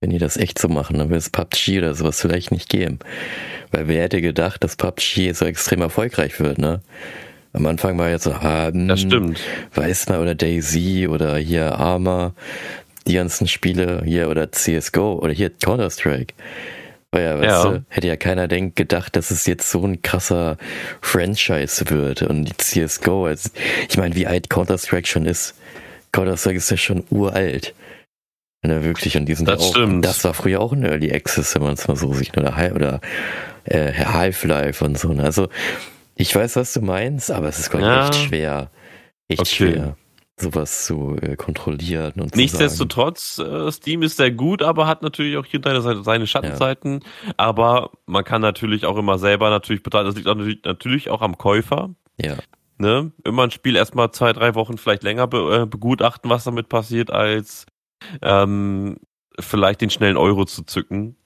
[0.00, 3.00] Wenn die das echt so machen, dann würde es PUBG oder sowas vielleicht nicht geben.
[3.70, 6.80] Weil wer hätte gedacht, dass PUBG so extrem erfolgreich wird, ne?
[7.52, 9.40] Am Anfang war jetzt so, ah, hm, das stimmt.
[9.74, 12.32] weiß mal, oder Daisy oder hier Arma,
[13.06, 16.32] die ganzen Spiele hier oder CSGO oder hier Counter-Strike.
[17.14, 17.70] Ja, weißt Ja.
[17.70, 20.56] du, hätte ja keiner denk, gedacht, dass es jetzt so ein krasser
[21.00, 23.50] Franchise wird und die CSGO, also,
[23.88, 25.54] ich meine, wie alt Counter-Strike schon ist.
[26.12, 27.74] Counter-Strike ist ja schon uralt.
[28.62, 30.04] Ne, wirklich, und die sind Das auch, stimmt.
[30.04, 33.00] das war früher auch ein Early Access, wenn man es mal so sieht, oder, oder
[33.64, 35.12] äh, Half-Life und so.
[35.12, 35.24] ne?
[35.24, 35.48] Also,
[36.14, 38.04] ich weiß, was du meinst, aber es ist, glaube ich, Ja.
[38.08, 38.70] echt schwer.
[39.28, 39.50] Echt Okay.
[39.50, 39.96] schwer,
[40.40, 42.34] sowas zu äh, kontrollieren und.
[42.36, 47.00] Nichtsdestotrotz, äh, Steam ist sehr gut, aber hat natürlich auch hier seine, seine- Schattenseiten.
[47.36, 50.06] Aber man kann natürlich auch immer selber natürlich betrachten.
[50.06, 51.90] Das liegt auch natürlich, natürlich auch am Käufer.
[52.20, 52.36] Ja,
[52.80, 53.12] Ne?
[53.24, 57.10] Immer ein Spiel erstmal zwei, drei Wochen vielleicht länger be äh, begutachten, was damit passiert,
[57.10, 57.66] als
[58.22, 58.96] ähm,
[59.38, 61.16] vielleicht den schnellen Euro zu zücken.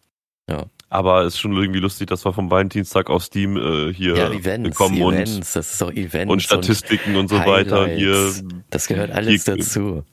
[0.95, 4.31] Aber es ist schon irgendwie lustig, dass wir vom Valentinstag auf Steam äh, hier ja
[4.31, 7.89] Events, bekommen Events, das ist auch Events und, und Statistiken und, so weiter.
[7.89, 8.45] Hier, Highlights.
[8.71, 10.05] Das gehört alles Hier- dazu.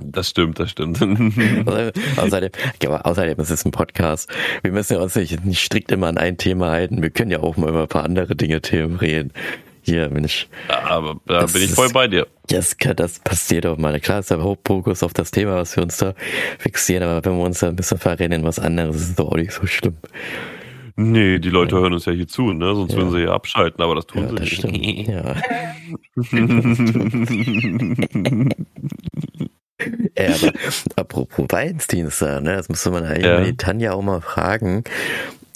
[0.00, 1.02] das stimmt, das stimmt.
[2.16, 2.50] Außerdem,
[2.86, 4.30] außerdem ist es ein Podcast.
[4.62, 7.02] Wir müssen ja uns nicht, nicht strikt immer an ein Thema halten.
[7.02, 9.32] Wir können ja auch mal über ein paar andere Dinge Themen reden.
[9.86, 12.26] Hier, Mensch, Aber da Das bin ich voll bei dir.
[12.48, 13.98] das, das passiert auch mal.
[14.00, 16.12] Klar ist der Hauptfokus auf das Thema, was wir uns da
[16.58, 19.28] fixieren, aber wenn wir uns da ein bisschen verrennen in was anderes, ist es doch
[19.30, 19.96] auch nicht so schlimm.
[20.96, 22.74] Nee, die Leute hören uns ja hier zu, ne?
[22.74, 22.98] Sonst Ja.
[22.98, 24.54] würden sie ja abschalten, aber das tun Ja, sie das nicht.
[24.56, 24.76] stimmt.
[25.08, 25.36] Ja.
[30.18, 30.52] Ja, aber
[30.96, 33.44] apropos Valentinstag, ne, das müsste man eigentlich Ja.
[33.44, 34.84] die Tanja auch mal fragen,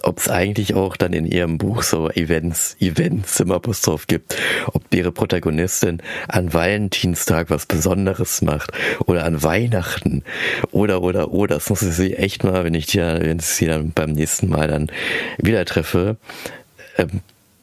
[0.03, 4.37] ob es eigentlich auch dann in ihrem Buch so Events, Events im Apostroph gibt,
[4.67, 8.73] ob ihre Protagonistin an Valentinstag was Besonderes macht
[9.07, 10.23] oder an Weihnachten
[10.71, 11.57] oder oder oder.
[11.57, 14.49] Das muss ich sie echt mal, wenn ich die, wenn ich sie dann beim nächsten
[14.49, 14.91] Mal dann
[15.39, 16.17] wieder treffe,
[16.97, 17.21] ähm,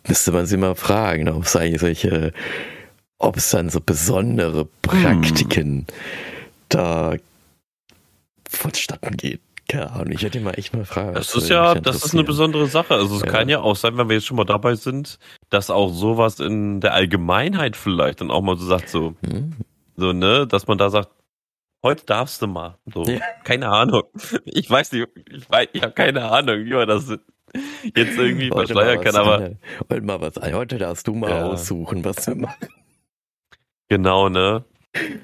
[0.08, 2.34] müsste man sie mal fragen, ob es eigentlich solche,
[3.18, 5.86] ob es dann so besondere Praktiken
[6.70, 7.16] da
[8.50, 9.42] vonstatten geht.
[9.70, 11.14] Keine Ahnung, ich hätte mal echt mal fragen.
[11.14, 12.94] Das ist ja, das ist eine besondere Sache.
[12.96, 13.28] Also es Ja.
[13.28, 16.80] kann ja auch sein, wenn wir jetzt schon mal dabei sind, dass auch sowas in
[16.80, 19.56] der Allgemeinheit vielleicht dann auch mal so sagt, so, Hm?
[19.98, 21.10] so, ne, dass man da sagt,
[21.84, 22.78] heute darfst du mal.
[22.94, 23.20] So, Ja.
[23.44, 24.04] keine Ahnung.
[24.46, 29.02] Ich weiß nicht, ich weiß, ich habe keine Ahnung, wie man das jetzt irgendwie verschleiern
[29.02, 29.60] kann, aber an-
[29.92, 30.54] Heute mal was an.
[30.54, 31.46] Heute darfst du mal Ja.
[31.46, 32.68] aussuchen, was wir machen.
[33.90, 34.64] genau, ne?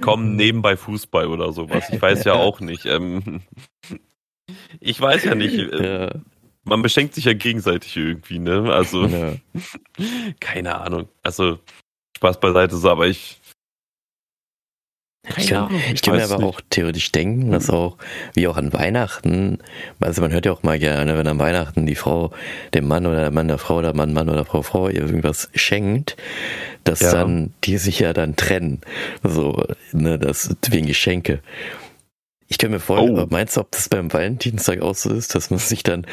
[0.01, 1.85] Komm nebenbei Fußball oder sowas.
[1.91, 2.85] Ich weiß ja auch nicht.
[2.85, 3.41] Ähm,
[4.79, 5.55] ich weiß ja nicht.
[5.57, 6.11] äh, Ja,
[6.65, 8.71] Man beschenkt sich ja gegenseitig irgendwie, ne?
[8.73, 9.33] Also, ja.
[10.39, 11.09] keine Ahnung.
[11.23, 11.59] Also,
[12.17, 13.39] Spaß beiseite so, aber ich.
[15.37, 16.45] Ich kann, ich kann mir aber nicht.
[16.45, 17.97] auch theoretisch denken, dass auch,
[18.33, 19.59] wie auch an Weihnachten,
[20.01, 22.33] also man hört ja auch mal gerne, wenn an Weihnachten die Frau
[22.73, 25.49] dem Mann oder der Mann der Frau oder Mann Mann oder Frau Frau ihr irgendwas
[25.55, 26.17] schenkt,
[26.83, 27.13] dass Ja.
[27.13, 28.81] dann die sich ja dann trennen.
[29.23, 31.39] So, ne, das wegen Geschenke.
[32.53, 33.25] Ich könnte mir vorstellen, Oh.
[33.31, 36.05] meinst du, ob das beim Valentinstag auch so ist, dass man sich dann,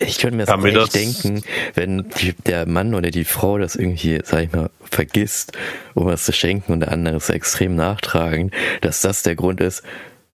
[0.00, 1.42] ich könnte mir das mir echt das- denken,
[1.74, 5.52] wenn die, der Mann oder die Frau das irgendwie, sag ich mal, vergisst,
[5.94, 9.84] um was zu schenken und der andere ist extrem nachtragend, dass das der Grund ist,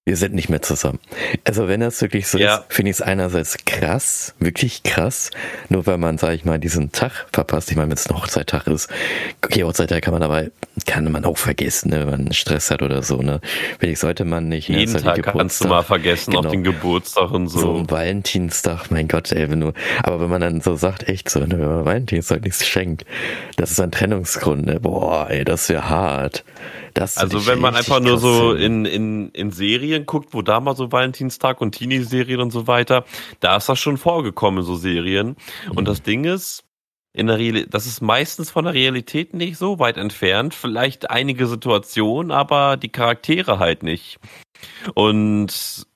[0.06, 0.98] wir sind nicht mehr zusammen.
[1.44, 2.56] Also wenn das wirklich so Ja.
[2.56, 5.30] ist, finde ich es einerseits krass, wirklich krass,
[5.68, 7.70] nur weil man, sag ich mal, diesen Tag verpasst.
[7.70, 8.88] Ich meine, wenn es ein Hochzeittag ist,
[9.44, 10.46] okay, Hochzeittag kann man aber,
[10.86, 13.40] kann man auch vergessen, ne, wenn man Stress hat oder so, ne.
[13.78, 14.68] Finde ich, sollte man nicht.
[14.68, 15.68] ne, Jeden Tag kannst du Geburtstag.
[15.68, 16.50] mal vergessen, auch Genau.
[16.50, 17.76] den Geburtstag und So so.
[17.78, 21.40] ein Valentinstag, mein Gott, ey, wenn du, aber wenn man dann so sagt, echt so,
[21.40, 23.04] ne, wenn man Valentinstag nichts schenkt,
[23.56, 26.44] das ist ein Trennungsgrund, ne, boah, ey, das wäre hart.
[26.94, 30.74] Das Also wenn man einfach nur so in, in, in Serien guckt, wo da mal
[30.74, 33.04] so Valentinstag und Teenie-Serien und so weiter,
[33.38, 35.36] da ist das schon vorgekommen, so Serien.
[35.70, 35.84] Und Mhm.
[35.84, 36.64] das Ding ist,
[37.12, 40.54] in der Real das ist meistens von der Realität nicht so weit entfernt.
[40.54, 44.18] Vielleicht einige Situationen, aber die Charaktere halt nicht.
[44.94, 45.86] Und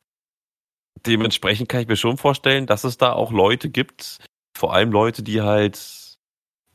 [1.07, 4.19] dementsprechend kann ich mir schon vorstellen, dass es da auch Leute gibt,
[4.57, 5.79] vor allem Leute, die halt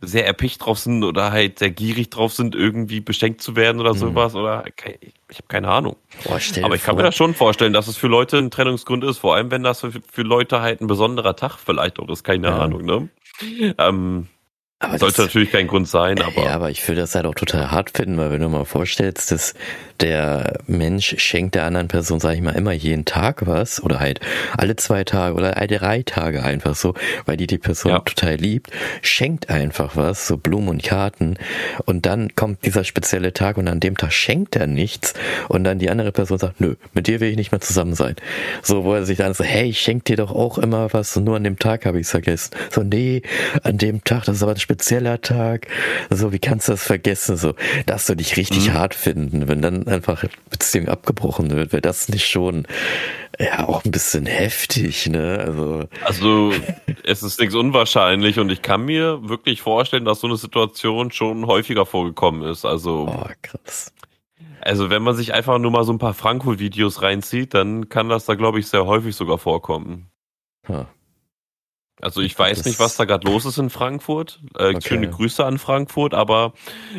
[0.01, 3.93] sehr erpicht drauf sind oder halt sehr gierig drauf sind, irgendwie beschenkt zu werden oder
[3.93, 3.97] Mhm.
[3.97, 4.97] sowas oder ke-
[5.29, 5.97] ich habe keine Ahnung.
[6.23, 9.03] Boah, Aber ich kann vor, mir das schon vorstellen, dass es für Leute ein Trennungsgrund
[9.03, 12.23] ist, vor allem wenn das für, für Leute halt ein besonderer Tag vielleicht auch ist,
[12.23, 12.59] keine Ja.
[12.59, 13.09] Ahnung, ne?
[13.41, 14.27] Ähm,
[14.79, 16.43] Aber Sollte das, natürlich kein Grund sein, aber.
[16.43, 19.31] Ja, aber ich würde das halt auch total hart finden, weil wenn du mal vorstellst,
[19.31, 19.53] dass
[20.01, 24.19] der Mensch schenkt der anderen Person, sag ich mal, immer jeden Tag was oder halt
[24.57, 26.93] alle zwei Tage oder alle drei Tage einfach so,
[27.25, 27.99] weil die die Person ja.
[27.99, 31.35] total liebt, schenkt einfach was, so Blumen und Karten
[31.85, 35.13] und dann kommt dieser spezielle Tag und an dem Tag schenkt er nichts
[35.47, 38.15] und dann die andere Person sagt, nö, mit dir will ich nicht mehr zusammen sein.
[38.61, 41.25] So, wo er sich dann so, hey, ich schenk dir doch auch immer was und
[41.25, 42.51] nur an dem Tag habe ich es vergessen.
[42.71, 43.21] So, nee,
[43.63, 45.67] an dem Tag, das ist aber ein spezieller Tag.
[46.09, 47.37] So, wie kannst du das vergessen?
[47.37, 48.73] So, das würde ich richtig mhm.
[48.73, 52.65] hart finden, wenn dann einfach Beziehung abgebrochen wird, wäre das nicht schon
[53.39, 55.39] ja auch ein bisschen heftig, ne?
[55.39, 56.53] Also, also
[57.03, 61.47] es ist nichts unwahrscheinlich und ich kann mir wirklich vorstellen, dass so eine Situation schon
[61.47, 62.65] häufiger vorgekommen ist.
[62.65, 63.93] Also oh, krass.
[64.61, 68.25] Also wenn man sich einfach nur mal so ein paar Frankfurt-Videos reinzieht, dann kann das
[68.25, 70.09] da, glaube ich, sehr häufig sogar vorkommen.
[70.67, 70.85] Huh.
[72.01, 74.39] Also ich weiß das nicht, was da gerade los ist in Frankfurt.
[74.57, 74.81] Äh, okay.
[74.81, 76.53] Schöne Grüße an Frankfurt, aber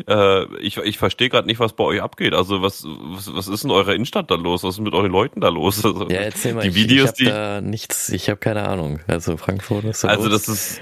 [0.07, 2.33] äh, ich, ich verstehe gerade nicht, was bei euch abgeht.
[2.33, 4.63] Also was, was, was ist in eurer Innenstadt da los?
[4.63, 5.81] Was ist mit euren Leuten da los?
[5.91, 9.01] Also, ja, erzähl mal, die Videos, ich, ich habe da nichts, ich habe keine Ahnung.
[9.07, 10.31] Also Frankfurt ist so Also groß.
[10.31, 10.81] das ist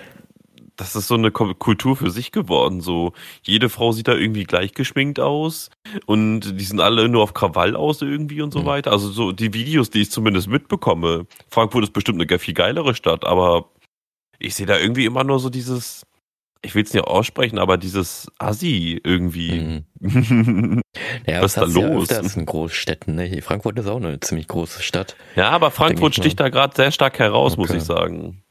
[0.79, 2.79] das ist so eine Kultur für sich geworden.
[2.79, 3.11] So
[3.43, 5.69] jede Frau sieht da irgendwie gleich geschminkt aus
[6.05, 8.65] und die sind alle nur auf Krawall aus irgendwie und so mhm.
[8.65, 8.91] weiter.
[8.91, 11.25] Also so die Videos, die ich zumindest mitbekomme.
[11.49, 13.69] Frankfurt ist bestimmt eine viel geilere Stadt, aber
[14.39, 16.05] ich sehe da irgendwie immer nur so dieses,
[16.61, 19.83] ich will es nicht aussprechen, aber dieses Assi irgendwie.
[19.99, 20.81] Mhm.
[21.27, 22.09] ja, was ist da los?
[22.09, 23.15] Ja in Großstädten.
[23.15, 23.41] Ne?
[23.41, 25.15] Frankfurt ist auch eine ziemlich große Stadt.
[25.35, 27.61] Ja, aber Frankfurt sticht da gerade sehr stark heraus, okay.
[27.61, 28.43] muss ich sagen.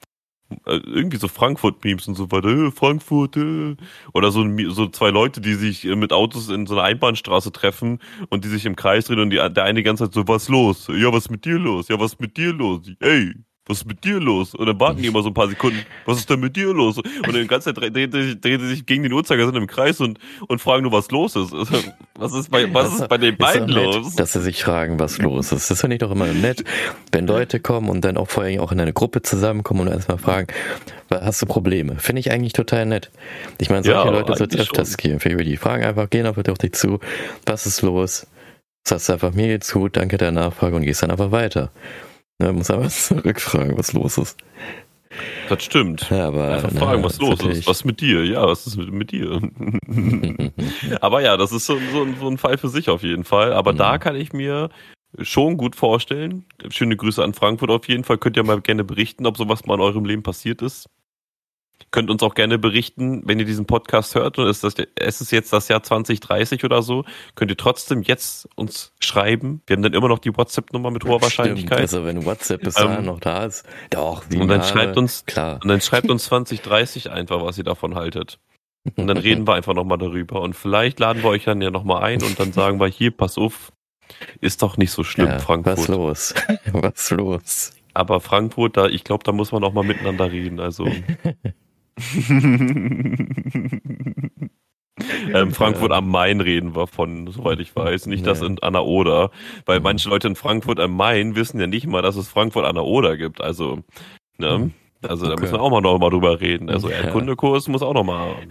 [0.65, 3.77] Äh, irgendwie so Frankfurt-Memes und so weiter, äh, Frankfurt, äh.
[4.15, 7.99] oder so, so zwei Leute, die sich äh, mit Autos in so einer Einbahnstraße treffen
[8.31, 10.49] und die sich im Kreis drehen und die, der eine die ganze Zeit so, was
[10.49, 10.89] los?
[10.89, 11.89] Ja, was mit dir los?
[11.89, 12.81] Ja, was mit dir los?
[13.01, 13.35] Ey,
[13.69, 14.55] was ist mit dir los?
[14.55, 16.97] Und dann warten die immer so ein paar Sekunden, was ist denn mit dir los?
[16.97, 20.19] Und dann die ganze Zeit drehen sie drehen sich gegen den Uhrzeigersinn im Kreis und,
[20.49, 21.53] und fragen nur, was los ist.
[21.53, 21.79] Also,
[22.19, 24.17] was ist bei, was ist bei den beiden los?
[24.17, 25.71] Dass sie sich fragen, was los ist.
[25.71, 26.65] Das finde ich doch immer nett,
[27.13, 30.19] wenn Leute kommen und dann auch vor allem auch in eine Gruppe zusammenkommen und erstmal
[30.19, 30.49] fragen,
[31.11, 31.97] hast du Probleme?
[31.99, 33.11] Finde ich eigentlich total nett.
[33.61, 35.19] Ich meine, solche ja, Leute soll es öfters geben.
[35.19, 37.01] Die fragen einfach, gehen einfach auf dich zu,
[37.47, 38.27] was ist los?
[38.87, 41.71] Sagst einfach, mir geht's gut, danke der Nachfrage und gehst dann einfach weiter.
[42.41, 44.39] Ja, muss aber zurückfragen, was los ist.
[45.49, 46.09] Das stimmt.
[46.11, 47.67] Ja, aber, Einfach fragen, na, was los ist.
[47.67, 48.25] Was mit dir?
[48.25, 49.41] Ja, was ist mit, mit dir?
[51.01, 53.53] aber ja, das ist so, so, so, ein Fall für sich auf jeden Fall.
[53.53, 53.79] Aber mhm.
[53.79, 54.69] da kann ich mir
[55.21, 56.45] schon gut vorstellen.
[56.69, 58.19] Schöne Grüße an Frankfurt auf jeden Fall.
[58.19, 60.89] Könnt ihr mal gerne berichten, ob sowas mal in eurem Leben passiert ist.
[61.91, 65.31] Könnt uns auch gerne berichten, wenn ihr diesen Podcast hört und es ist, es ist
[65.31, 69.63] jetzt das Jahr 2030 oder so, könnt ihr trotzdem jetzt uns schreiben.
[69.67, 71.79] Wir haben dann immer noch die WhatsApp-Nummer mit hoher Wahrscheinlichkeit.
[71.81, 74.25] Also wenn WhatsApp bis dahin ähm, noch da ist, doch.
[74.29, 75.61] Wie und dann schreibt uns, klar.
[75.63, 78.39] Und dann schreibt uns 2030 einfach, was ihr davon haltet.
[78.97, 80.43] Und dann reden wir einfach nochmal darüber.
[80.43, 83.39] Und vielleicht laden wir euch dann ja nochmal ein und dann sagen wir, hier, pass
[83.39, 83.73] auf,
[84.41, 85.79] ist doch nicht so schlimm, ja, Frankfurt.
[85.79, 86.35] Was los?
[86.73, 87.73] Was los?
[87.95, 90.61] Aber Frankfurt, da, ich glaube, da muss man auch mal miteinander reden.
[90.61, 90.87] Also.
[95.35, 99.31] ähm, Frankfurt am Main reden wir von, soweit ich weiß, nicht das in Anna Oder,
[99.67, 99.85] weil mhm.
[99.85, 102.85] manche Leute in Frankfurt am Main wissen ja nicht mal, dass es Frankfurt an der
[102.85, 103.41] Oder gibt.
[103.41, 103.81] Also,
[104.39, 104.59] ne?
[104.59, 104.73] Mhm.
[105.03, 105.37] Also okay.
[105.37, 106.71] da müssen wir auch mal noch mal drüber reden.
[106.71, 108.37] Also Erdkundekurs muss auch noch mal.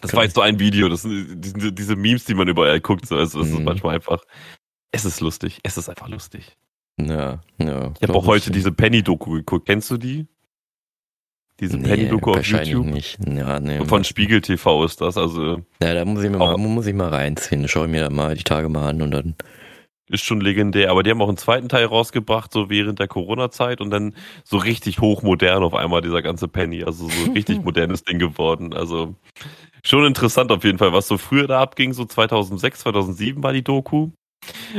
[0.00, 3.06] Das war jetzt so ein Video, das sind diese, diese Memes, die man überall guckt.
[3.06, 3.16] So.
[3.16, 3.64] Also das ist mhm.
[3.64, 4.18] manchmal einfach.
[4.90, 5.60] Es ist lustig.
[5.62, 6.56] Es ist einfach lustig.
[7.00, 7.92] Ja, ja.
[8.00, 9.66] Ich habe auch heute diese Penny-Doku geguckt.
[9.66, 10.26] Kennst du die?
[11.60, 12.86] Diese nee, Penny-Doku auf YouTube?
[12.86, 13.18] nicht.
[13.26, 15.62] Ja, nee, Von Spiegel TV ist das, also.
[15.82, 17.66] Ja, da muss ich, mir mal, muss ich mal reinziehen.
[17.66, 19.34] Schau ich mir da mal die Tage mal an und dann.
[20.10, 23.82] Ist schon legendär, aber die haben auch einen zweiten Teil rausgebracht, so während der Corona-Zeit
[23.82, 28.18] und dann so richtig hochmodern auf einmal dieser ganze Penny, also so richtig modernes Ding
[28.18, 28.72] geworden.
[28.72, 29.16] Also
[29.84, 33.62] schon interessant auf jeden Fall, was so früher da abging, so 2006, 2007 war die
[33.62, 34.08] Doku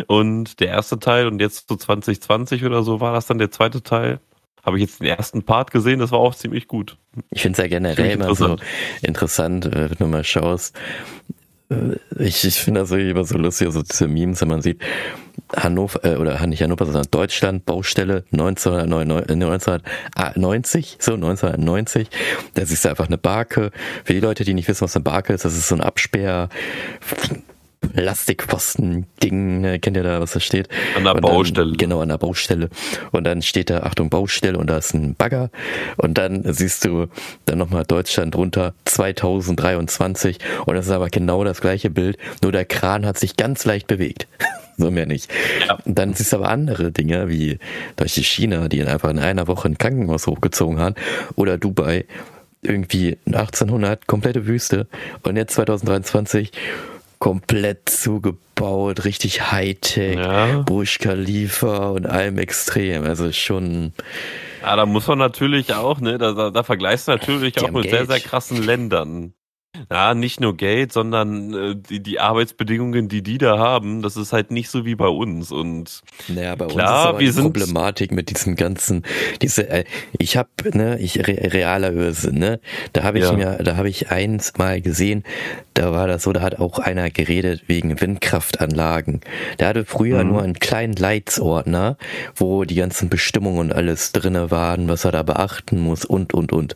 [0.08, 3.84] und der erste Teil und jetzt so 2020 oder so war das dann der zweite
[3.84, 4.20] Teil
[4.64, 6.98] habe ich jetzt den ersten Part gesehen, das war auch ziemlich gut.
[7.32, 8.58] Ich finde es ja generell immer so
[9.02, 10.76] interessant, äh, wenn du mal schaust.
[11.70, 14.82] Äh, ich, ich finde das immer so lustig, so diese Memes, wenn man sieht,
[15.56, 22.10] Hannover, äh, oder nicht Hannover, sondern Deutschland, Baustelle 1990, so 1990.
[22.54, 23.72] Das ist einfach eine Barke.
[24.04, 26.50] Für die Leute, die nicht wissen, was eine Barke ist, das ist so ein Absperr,
[27.82, 29.80] Plastikpfosten-Ding, ne?
[29.80, 30.68] kennt ihr da, was da steht?
[30.96, 31.76] An der Baustelle.
[31.78, 32.70] genau, an der Baustelle.
[33.12, 35.50] Und dann steht da, Achtung, Baustelle und da ist ein Bagger.
[35.98, 37.08] Und dann siehst du
[37.46, 42.66] dann nochmal Deutschland drunter 2023 und das ist aber genau das gleiche Bild, nur der
[42.66, 44.28] Kran hat sich ganz leicht bewegt.
[44.78, 45.32] so mehr nicht.
[45.68, 45.78] Ja.
[45.86, 47.60] Dann siehst du aber andere Dinge, wie
[47.96, 50.96] durch die China, die einfach in einer Woche ein Krankenhaus hochgezogen haben,
[51.36, 52.06] oder Dubai,
[52.62, 54.88] irgendwie 1800 komplette Wüste
[55.24, 56.52] und jetzt 2023
[57.20, 60.62] komplett zugebaut, richtig Hightech, Ja.
[60.62, 63.04] Burj Khalifa und allem extrem.
[63.04, 63.94] Also schon,
[64.62, 67.84] Ja, da muss man natürlich auch, ne, da, da, da vergleichst du natürlich auch mit
[67.90, 68.10] sehr, Geld.
[68.10, 69.34] sehr krassen Ländern.
[69.92, 74.34] Ja, nicht nur Geld, sondern äh, die, die Arbeitsbedingungen, die die da haben, das ist
[74.34, 75.52] halt nicht so wie bei uns.
[75.52, 79.04] Und naja, bei Klar, uns ist wir die Problematik mit diesem ganzen,
[79.44, 79.84] diese, äh,
[80.18, 82.60] ich habe, ne, ich re, realer Höse, ne,
[82.94, 83.34] da habe ich Ja.
[83.34, 85.24] mir, da habe ich eins mal gesehen,
[85.76, 89.22] da war das so, da hat auch einer geredet wegen Windkraftanlagen.
[89.60, 90.30] Der hatte früher Mhm.
[90.30, 91.96] nur einen kleinen Leitsordner,
[92.36, 96.52] wo die ganzen Bestimmungen und alles drinne waren, was er da beachten muss und und
[96.52, 96.76] und.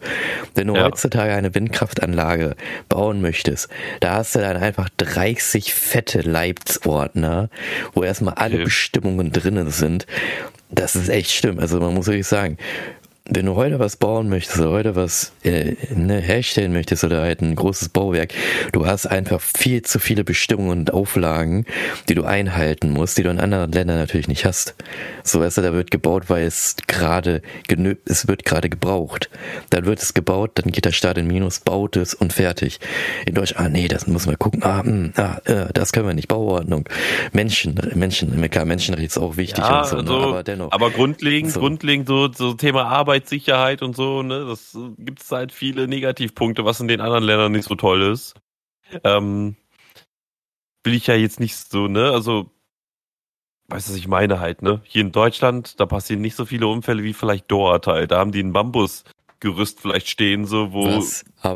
[0.53, 0.83] Wenn du Ja.
[0.85, 3.69] heutzutage eine Windkraftanlage bauen möchtest,
[3.99, 7.49] da hast du dann einfach 30 fette Leitsordner,
[7.93, 8.63] wo erstmal alle Okay.
[8.65, 10.05] Bestimmungen drinnen sind.
[10.69, 11.59] Das ist echt schlimm.
[11.59, 12.57] Also man muss wirklich sagen,
[13.29, 17.41] wenn du heute was bauen möchtest oder heute was äh, ne, herstellen möchtest oder halt
[17.41, 18.33] ein großes Bauwerk,
[18.73, 21.65] du hast einfach viel zu viele Bestimmungen und Auflagen,
[22.09, 24.75] die du einhalten musst, die du in anderen Ländern natürlich nicht hast.
[25.23, 29.29] So weißt du, da wird gebaut, weil es gerade genü es wird gerade gebraucht.
[29.69, 32.81] Dann wird es gebaut, dann geht der Staat in Minus, baut es und fertig.
[33.25, 36.13] In Deutsch, ah nee, das muss man gucken, ah, hm, ah äh, das können wir
[36.13, 36.89] nicht, Bauordnung.
[37.31, 40.01] Menschen, Menschen, klar, Menschenrecht ist auch wichtig ja, und so, ne?
[40.01, 40.71] also, aber dennoch.
[40.73, 41.61] aber grundlegend, So.
[41.61, 46.79] grundlegend so, so Thema Arbeitssicherheit und so, ne, das gibt es halt viele Negativpunkte, was
[46.79, 48.33] in den anderen Ländern nicht so toll ist.
[49.03, 49.55] Ähm,
[50.83, 52.49] will ich ja jetzt nicht so, ne, also
[53.67, 54.81] weißt du, was ich meine halt, ne?
[54.83, 58.11] Hier in Deutschland, da passieren nicht so viele Unfälle wie vielleicht dort halt.
[58.11, 60.85] Da haben die ein Bambusgerüst vielleicht stehen, so, wo,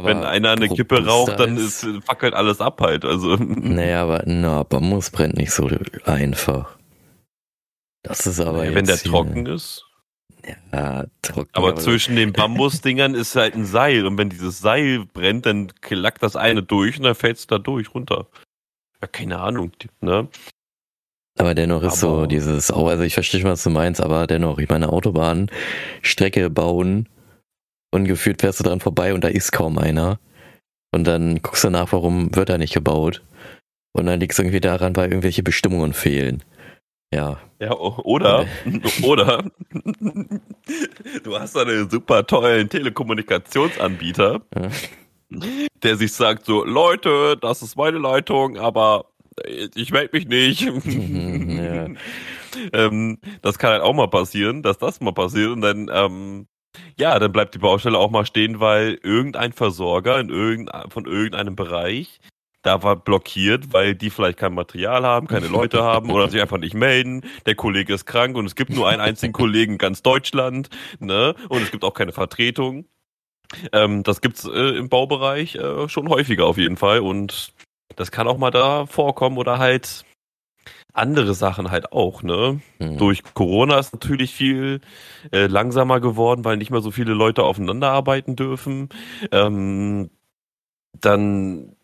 [0.03, 3.03] wenn einer eine Kippe raucht, dann ist, fackelt alles ab halt.
[3.03, 5.67] Also, Naja, aber na, Bambus brennt nicht so
[6.05, 6.77] einfach.
[8.03, 9.86] Das ist aber wenn der trocken ist.
[10.71, 11.49] Ja, trocken.
[11.53, 16.23] Aber zwischen den Bambusdingern ist halt ein Seil und wenn dieses Seil brennt, dann klackt
[16.23, 18.27] das eine durch und dann fällt es da durch runter.
[19.01, 19.71] Ja, keine Ahnung,
[20.01, 20.27] ne?
[21.39, 24.25] Aber dennoch ist so Aber- dieses, oh, also ich verstehe schon, was du meinst, aber
[24.27, 25.51] dennoch, ich meine, Autobahn,
[26.01, 27.07] Strecke bauen
[27.91, 30.19] und gefühlt fährst du dran vorbei und da ist kaum einer.
[30.93, 33.21] Und dann guckst du nach, warum wird da nicht gebaut.
[33.93, 36.43] Und dann liegt es irgendwie daran, weil irgendwelche Bestimmungen fehlen.
[37.13, 38.45] Ja, Ja, oder,
[39.03, 39.45] oder,
[41.23, 44.69] du hast einen super tollen Telekommunikationsanbieter, Ja.
[45.83, 49.05] der sich sagt so, Leute, das ist meine Leitung, aber
[49.75, 50.69] ich melde mich nicht.
[50.85, 51.87] Mhm, ja.
[52.73, 56.47] ähm, das kann halt auch mal passieren, dass das mal passiert und dann, ähm,
[56.99, 61.55] ja, dann bleibt die Baustelle auch mal stehen, weil irgendein Versorger in irgendein, von irgendeinem
[61.55, 62.19] Bereich
[62.67, 66.57] da war blockiert, weil die vielleicht kein Material haben, keine Leute haben oder sich einfach
[66.57, 67.21] nicht melden.
[67.45, 71.33] Der Kollege ist krank und es gibt nur einen einzigen Kollegen in ganz Deutschland, ne?
[71.47, 72.85] Und es gibt auch keine Vertretung.
[73.71, 77.53] Ähm, das gibt's äh, im Baubereich äh, schon häufiger auf jeden Fall und
[77.95, 80.03] das kann auch mal da vorkommen oder halt
[80.91, 82.59] andere Sachen halt auch, ne?
[82.79, 82.97] Mhm.
[82.97, 84.81] Durch Corona ist natürlich viel
[85.31, 88.89] äh, langsamer geworden, weil nicht mehr so viele Leute aufeinander arbeiten dürfen.
[89.31, 90.09] Ähm,
[90.99, 91.76] dann,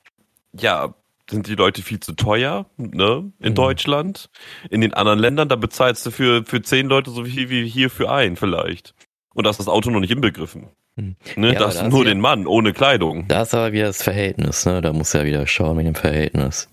[0.59, 0.93] ja,
[1.29, 3.31] sind die Leute viel zu teuer, ne?
[3.39, 3.55] In Mhm.
[3.55, 4.29] Deutschland.
[4.69, 7.89] In den anderen Ländern, da bezahlst du für, für zehn Leute so viel wie hier
[7.89, 8.93] für einen vielleicht.
[9.33, 10.67] Und da ist das Auto noch nicht inbegriffen.
[10.95, 11.15] Mhm.
[11.37, 11.47] Ne?
[11.47, 13.27] Ja, da aber hast da nur den Mann ohne Kleidung.
[13.27, 14.81] Da ist aber wieder das Verhältnis, ne?
[14.81, 16.69] Da muss ja wieder schauen mit dem Verhältnis.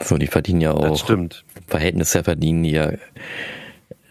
[0.00, 0.96] So, die verdienen ja Das auch.
[1.04, 1.44] stimmt.
[1.66, 2.92] Verhältnis her verdienen die ja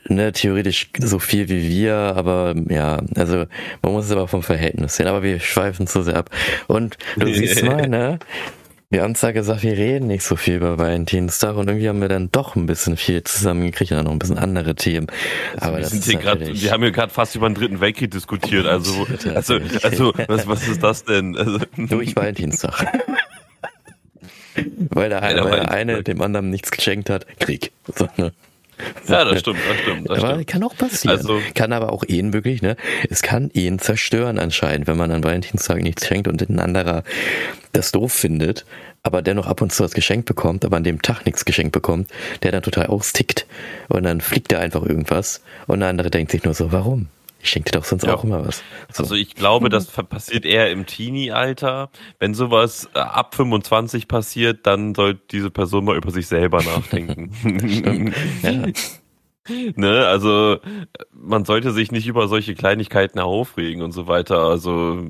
[0.07, 3.45] ne, theoretisch so viel wie wir, aber ja, also
[3.81, 6.29] man muss es aber vom Verhältnis sehen, aber wir schweifen zu sehr ab.
[6.67, 8.19] Und du siehst mal, ne?
[8.89, 12.09] Wir haben zwar gesagt, wir reden nicht so viel über Valentinstag und irgendwie haben wir
[12.09, 15.07] dann doch ein bisschen viel zusammengekriegt und dann noch ein bisschen andere Themen.
[15.57, 18.11] Aber wir, das sind hier grad, wir haben hier gerade fast über den dritten Weltkrieg
[18.11, 18.67] diskutiert.
[18.67, 21.35] Also, also, also was, was ist das denn?
[21.35, 22.85] Also, Durch Valentinstag.
[24.91, 27.71] weil der, weil der eine dem anderen nichts geschenkt hat, Krieg.
[27.95, 28.31] So, ne?
[29.07, 30.47] Ja, das stimmt, das stimmt, das aber stimmt.
[30.47, 31.17] kann auch passieren.
[31.17, 32.75] Also- kann aber auch Ehen wirklich, ne?
[33.09, 37.03] Es kann Ehen zerstören anscheinend, wenn man an Valentinstag nichts schenkt und ein anderer
[37.71, 38.65] das doof findet,
[39.01, 42.09] aber dennoch ab und zu was geschenkt bekommt, aber an dem Tag nichts geschenkt bekommt,
[42.43, 43.45] der dann total austickt
[43.89, 47.07] und dann fliegt da einfach irgendwas und der andere denkt sich nur so, warum?
[47.43, 48.15] Ich schenke dir doch sonst Ja.
[48.15, 48.63] auch immer was.
[48.89, 49.03] So.
[49.03, 51.89] Also ich glaube, das passiert eher im Teenie-Alter.
[52.17, 57.33] Wenn sowas äh, ab 25 passiert, dann sollte diese Person mal über sich selber nachdenken.
[59.75, 60.59] ne, also
[61.11, 64.39] man sollte sich nicht über solche Kleinigkeiten aufregen und so weiter.
[64.43, 65.09] Also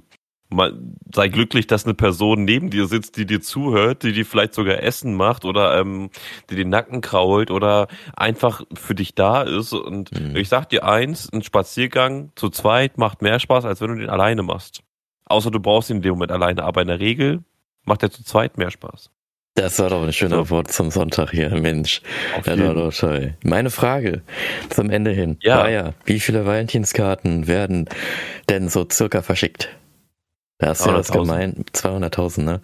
[1.14, 4.82] sei glücklich, dass eine Person neben dir sitzt, die dir zuhört, die dir vielleicht sogar
[4.82, 6.10] Essen macht oder ähm,
[6.50, 9.74] die den Nacken krault oder einfach für dich da ist.
[9.74, 10.36] Und mhm.
[10.36, 14.10] ich sag dir eins, ein Spaziergang zu zweit macht mehr Spaß, als wenn du den
[14.10, 14.84] alleine machst.
[15.26, 16.64] Außer du brauchst ihn in dem Moment alleine.
[16.64, 17.44] Aber in der Regel
[17.86, 19.10] macht er zu zweit mehr Spaß.
[19.56, 20.50] Das war doch ein schöner so.
[20.50, 22.02] Wort zum Sonntag hier, Mensch.
[23.44, 24.24] Meine Frage
[24.70, 25.38] zum Ende hin.
[25.42, 25.68] Ja.
[25.68, 27.88] Ja, wie viele Valentinskarten werden
[28.50, 29.70] denn so circa verschickt?
[30.60, 31.72] Da hast du ja das gemeint.
[31.72, 32.62] 200.000, ne?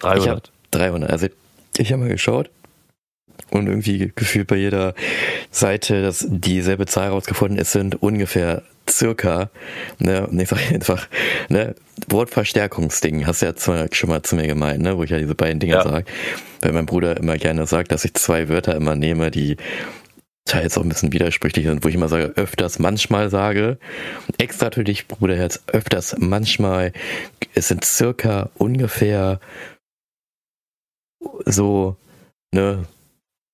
[0.00, 0.18] 300.
[0.22, 1.10] Ich hab 300.
[1.10, 1.26] Also,
[1.76, 2.50] ich habe mal geschaut
[3.50, 4.94] und irgendwie gefühlt bei jeder
[5.50, 9.50] Seite, dass dieselbe Zahl rausgefunden ist, sind ungefähr circa,
[9.98, 11.08] ne, und ich einfach,
[11.48, 11.74] ne,
[12.08, 15.60] Wortverstärkungsding, hast du ja schon mal zu mir gemeint, ne, wo ich ja diese beiden
[15.60, 15.82] Dinge ja.
[15.82, 16.04] sage.
[16.60, 19.56] Weil mein Bruder immer gerne sagt, dass ich zwei Wörter immer nehme, die
[20.50, 23.78] teils auch ein bisschen widersprüchlich sind, wo ich immer sage, öfters manchmal sage.
[24.38, 26.92] Extra natürlich, Bruderherz, öfters manchmal.
[27.54, 29.38] Es sind circa ungefähr
[31.44, 31.96] so,
[32.52, 32.84] ne,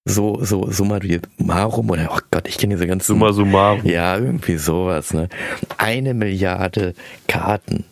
[0.09, 1.01] so, so, summa
[1.39, 3.07] summarum oder, oh Gott, ich kenne diese ganzen.
[3.07, 3.85] Summa summarum.
[3.85, 5.29] Ja, irgendwie sowas, ne.
[5.77, 6.95] Eine Milliarde
[7.27, 7.85] Karten.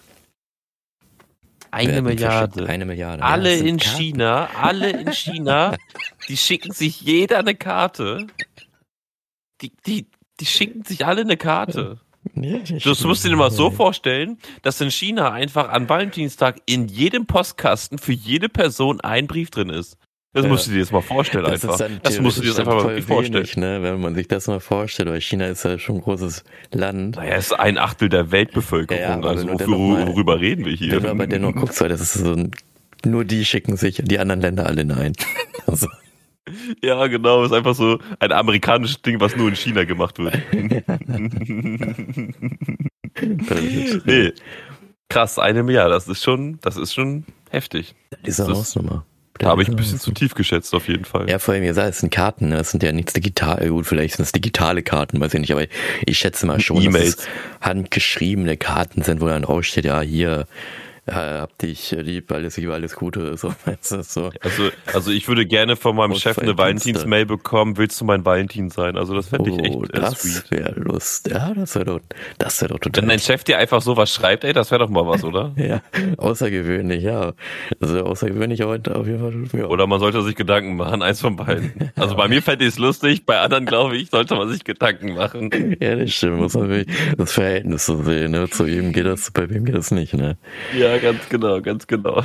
[1.72, 2.68] Eine Milliarde.
[2.68, 3.22] Eine Milliarde.
[3.22, 3.96] Alle ja, in Karten.
[3.98, 5.74] China, alle in China,
[6.28, 8.28] die schicken sich jeder eine Karte.
[9.60, 10.06] Die, die,
[10.40, 12.00] die schicken sich alle eine Karte.
[12.34, 16.88] Ja, das musst du dir mal so vorstellen, dass in China einfach an Valentinstag in
[16.88, 19.98] jedem Postkasten für jede Person ein Brief drin ist.
[20.32, 21.88] Das musst du dir jetzt mal vorstellen das einfach.
[22.02, 23.46] Das musst du dir jetzt einfach mal wirklich vorstellen.
[23.56, 23.82] ne?
[23.82, 26.42] Wenn man sich das mal vorstellt, weil China ist ja schon ein großes
[26.72, 27.16] Land.
[27.16, 29.00] Naja, es ist ein Achtel der Weltbevölkerung.
[29.00, 30.92] Ja, also wofür, mal, worüber reden wir hier?
[30.92, 32.50] Wenn du aber dennoch guckst, weil das ist so ein,
[33.04, 35.12] nur die schicken sich die anderen Länder alle nein.
[35.66, 35.86] Also.
[36.82, 40.38] Ja, genau, ist einfach so ein amerikanisches Ding, was nur in China gemacht wird.
[44.04, 44.32] nee.
[45.08, 47.94] Krass, eine Milliarde, das ist schon, das ist schon heftig.
[48.26, 49.04] Diese Hausnummer.
[49.38, 51.28] Da habe ich ein bisschen zu tief geschätzt, auf jeden Fall.
[51.28, 52.56] Ja, vor allem, ihr sagt, es sind Karten, ne?
[52.56, 55.64] das sind ja nichts digital, gut, vielleicht sind es digitale Karten, weiß ich nicht, aber
[56.06, 57.16] ich schätze mal schon, dass es
[57.60, 60.46] handgeschriebene Karten sind, wo dann draufsteht, ja, hier,
[61.06, 64.30] ja, hab dich lieb, alles Liebe, alles Gute, so, weißt du, so.
[64.40, 68.70] Also, also ich würde gerne von meinem Chef eine Valentins-Mail bekommen, willst du mein Valentin
[68.70, 68.96] sein?
[68.96, 70.50] Also das fände ich echt oh, äh, das sweet.
[70.50, 72.00] wäre Lust, ja, das wäre doch,
[72.38, 73.02] das wäre doch total.
[73.02, 75.52] Wenn dein Chef dir einfach so was schreibt, ey, das wäre doch mal was, oder?
[75.56, 75.82] ja,
[76.16, 77.34] außergewöhnlich, ja.
[77.80, 79.60] Also außergewöhnlich heute auf jeden Fall.
[79.60, 79.66] Ja.
[79.66, 81.72] Oder man sollte sich Gedanken machen, eins von beiden.
[81.96, 85.14] Also bei mir fände ich es lustig, bei anderen, glaube ich, sollte man sich Gedanken
[85.14, 85.50] machen.
[85.80, 88.48] Ja, das stimmt, muss man wirklich das Verhältnis so sehen, ne?
[88.50, 90.36] Zu wem geht das, bei wem geht das nicht, ne?
[90.76, 92.22] Ja, Ganz genau, ganz genau.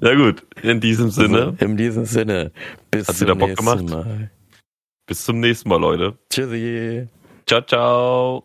[0.00, 1.56] Na gut, in diesem also, Sinne.
[1.60, 2.52] In diesem Sinne.
[2.90, 3.88] Bis Hat zum wieder Bock gemacht?
[3.88, 4.30] Mal.
[5.06, 6.18] Bis zum nächsten Mal, Leute.
[6.30, 7.08] Tschüssi.
[7.46, 8.44] Ciao, ciao.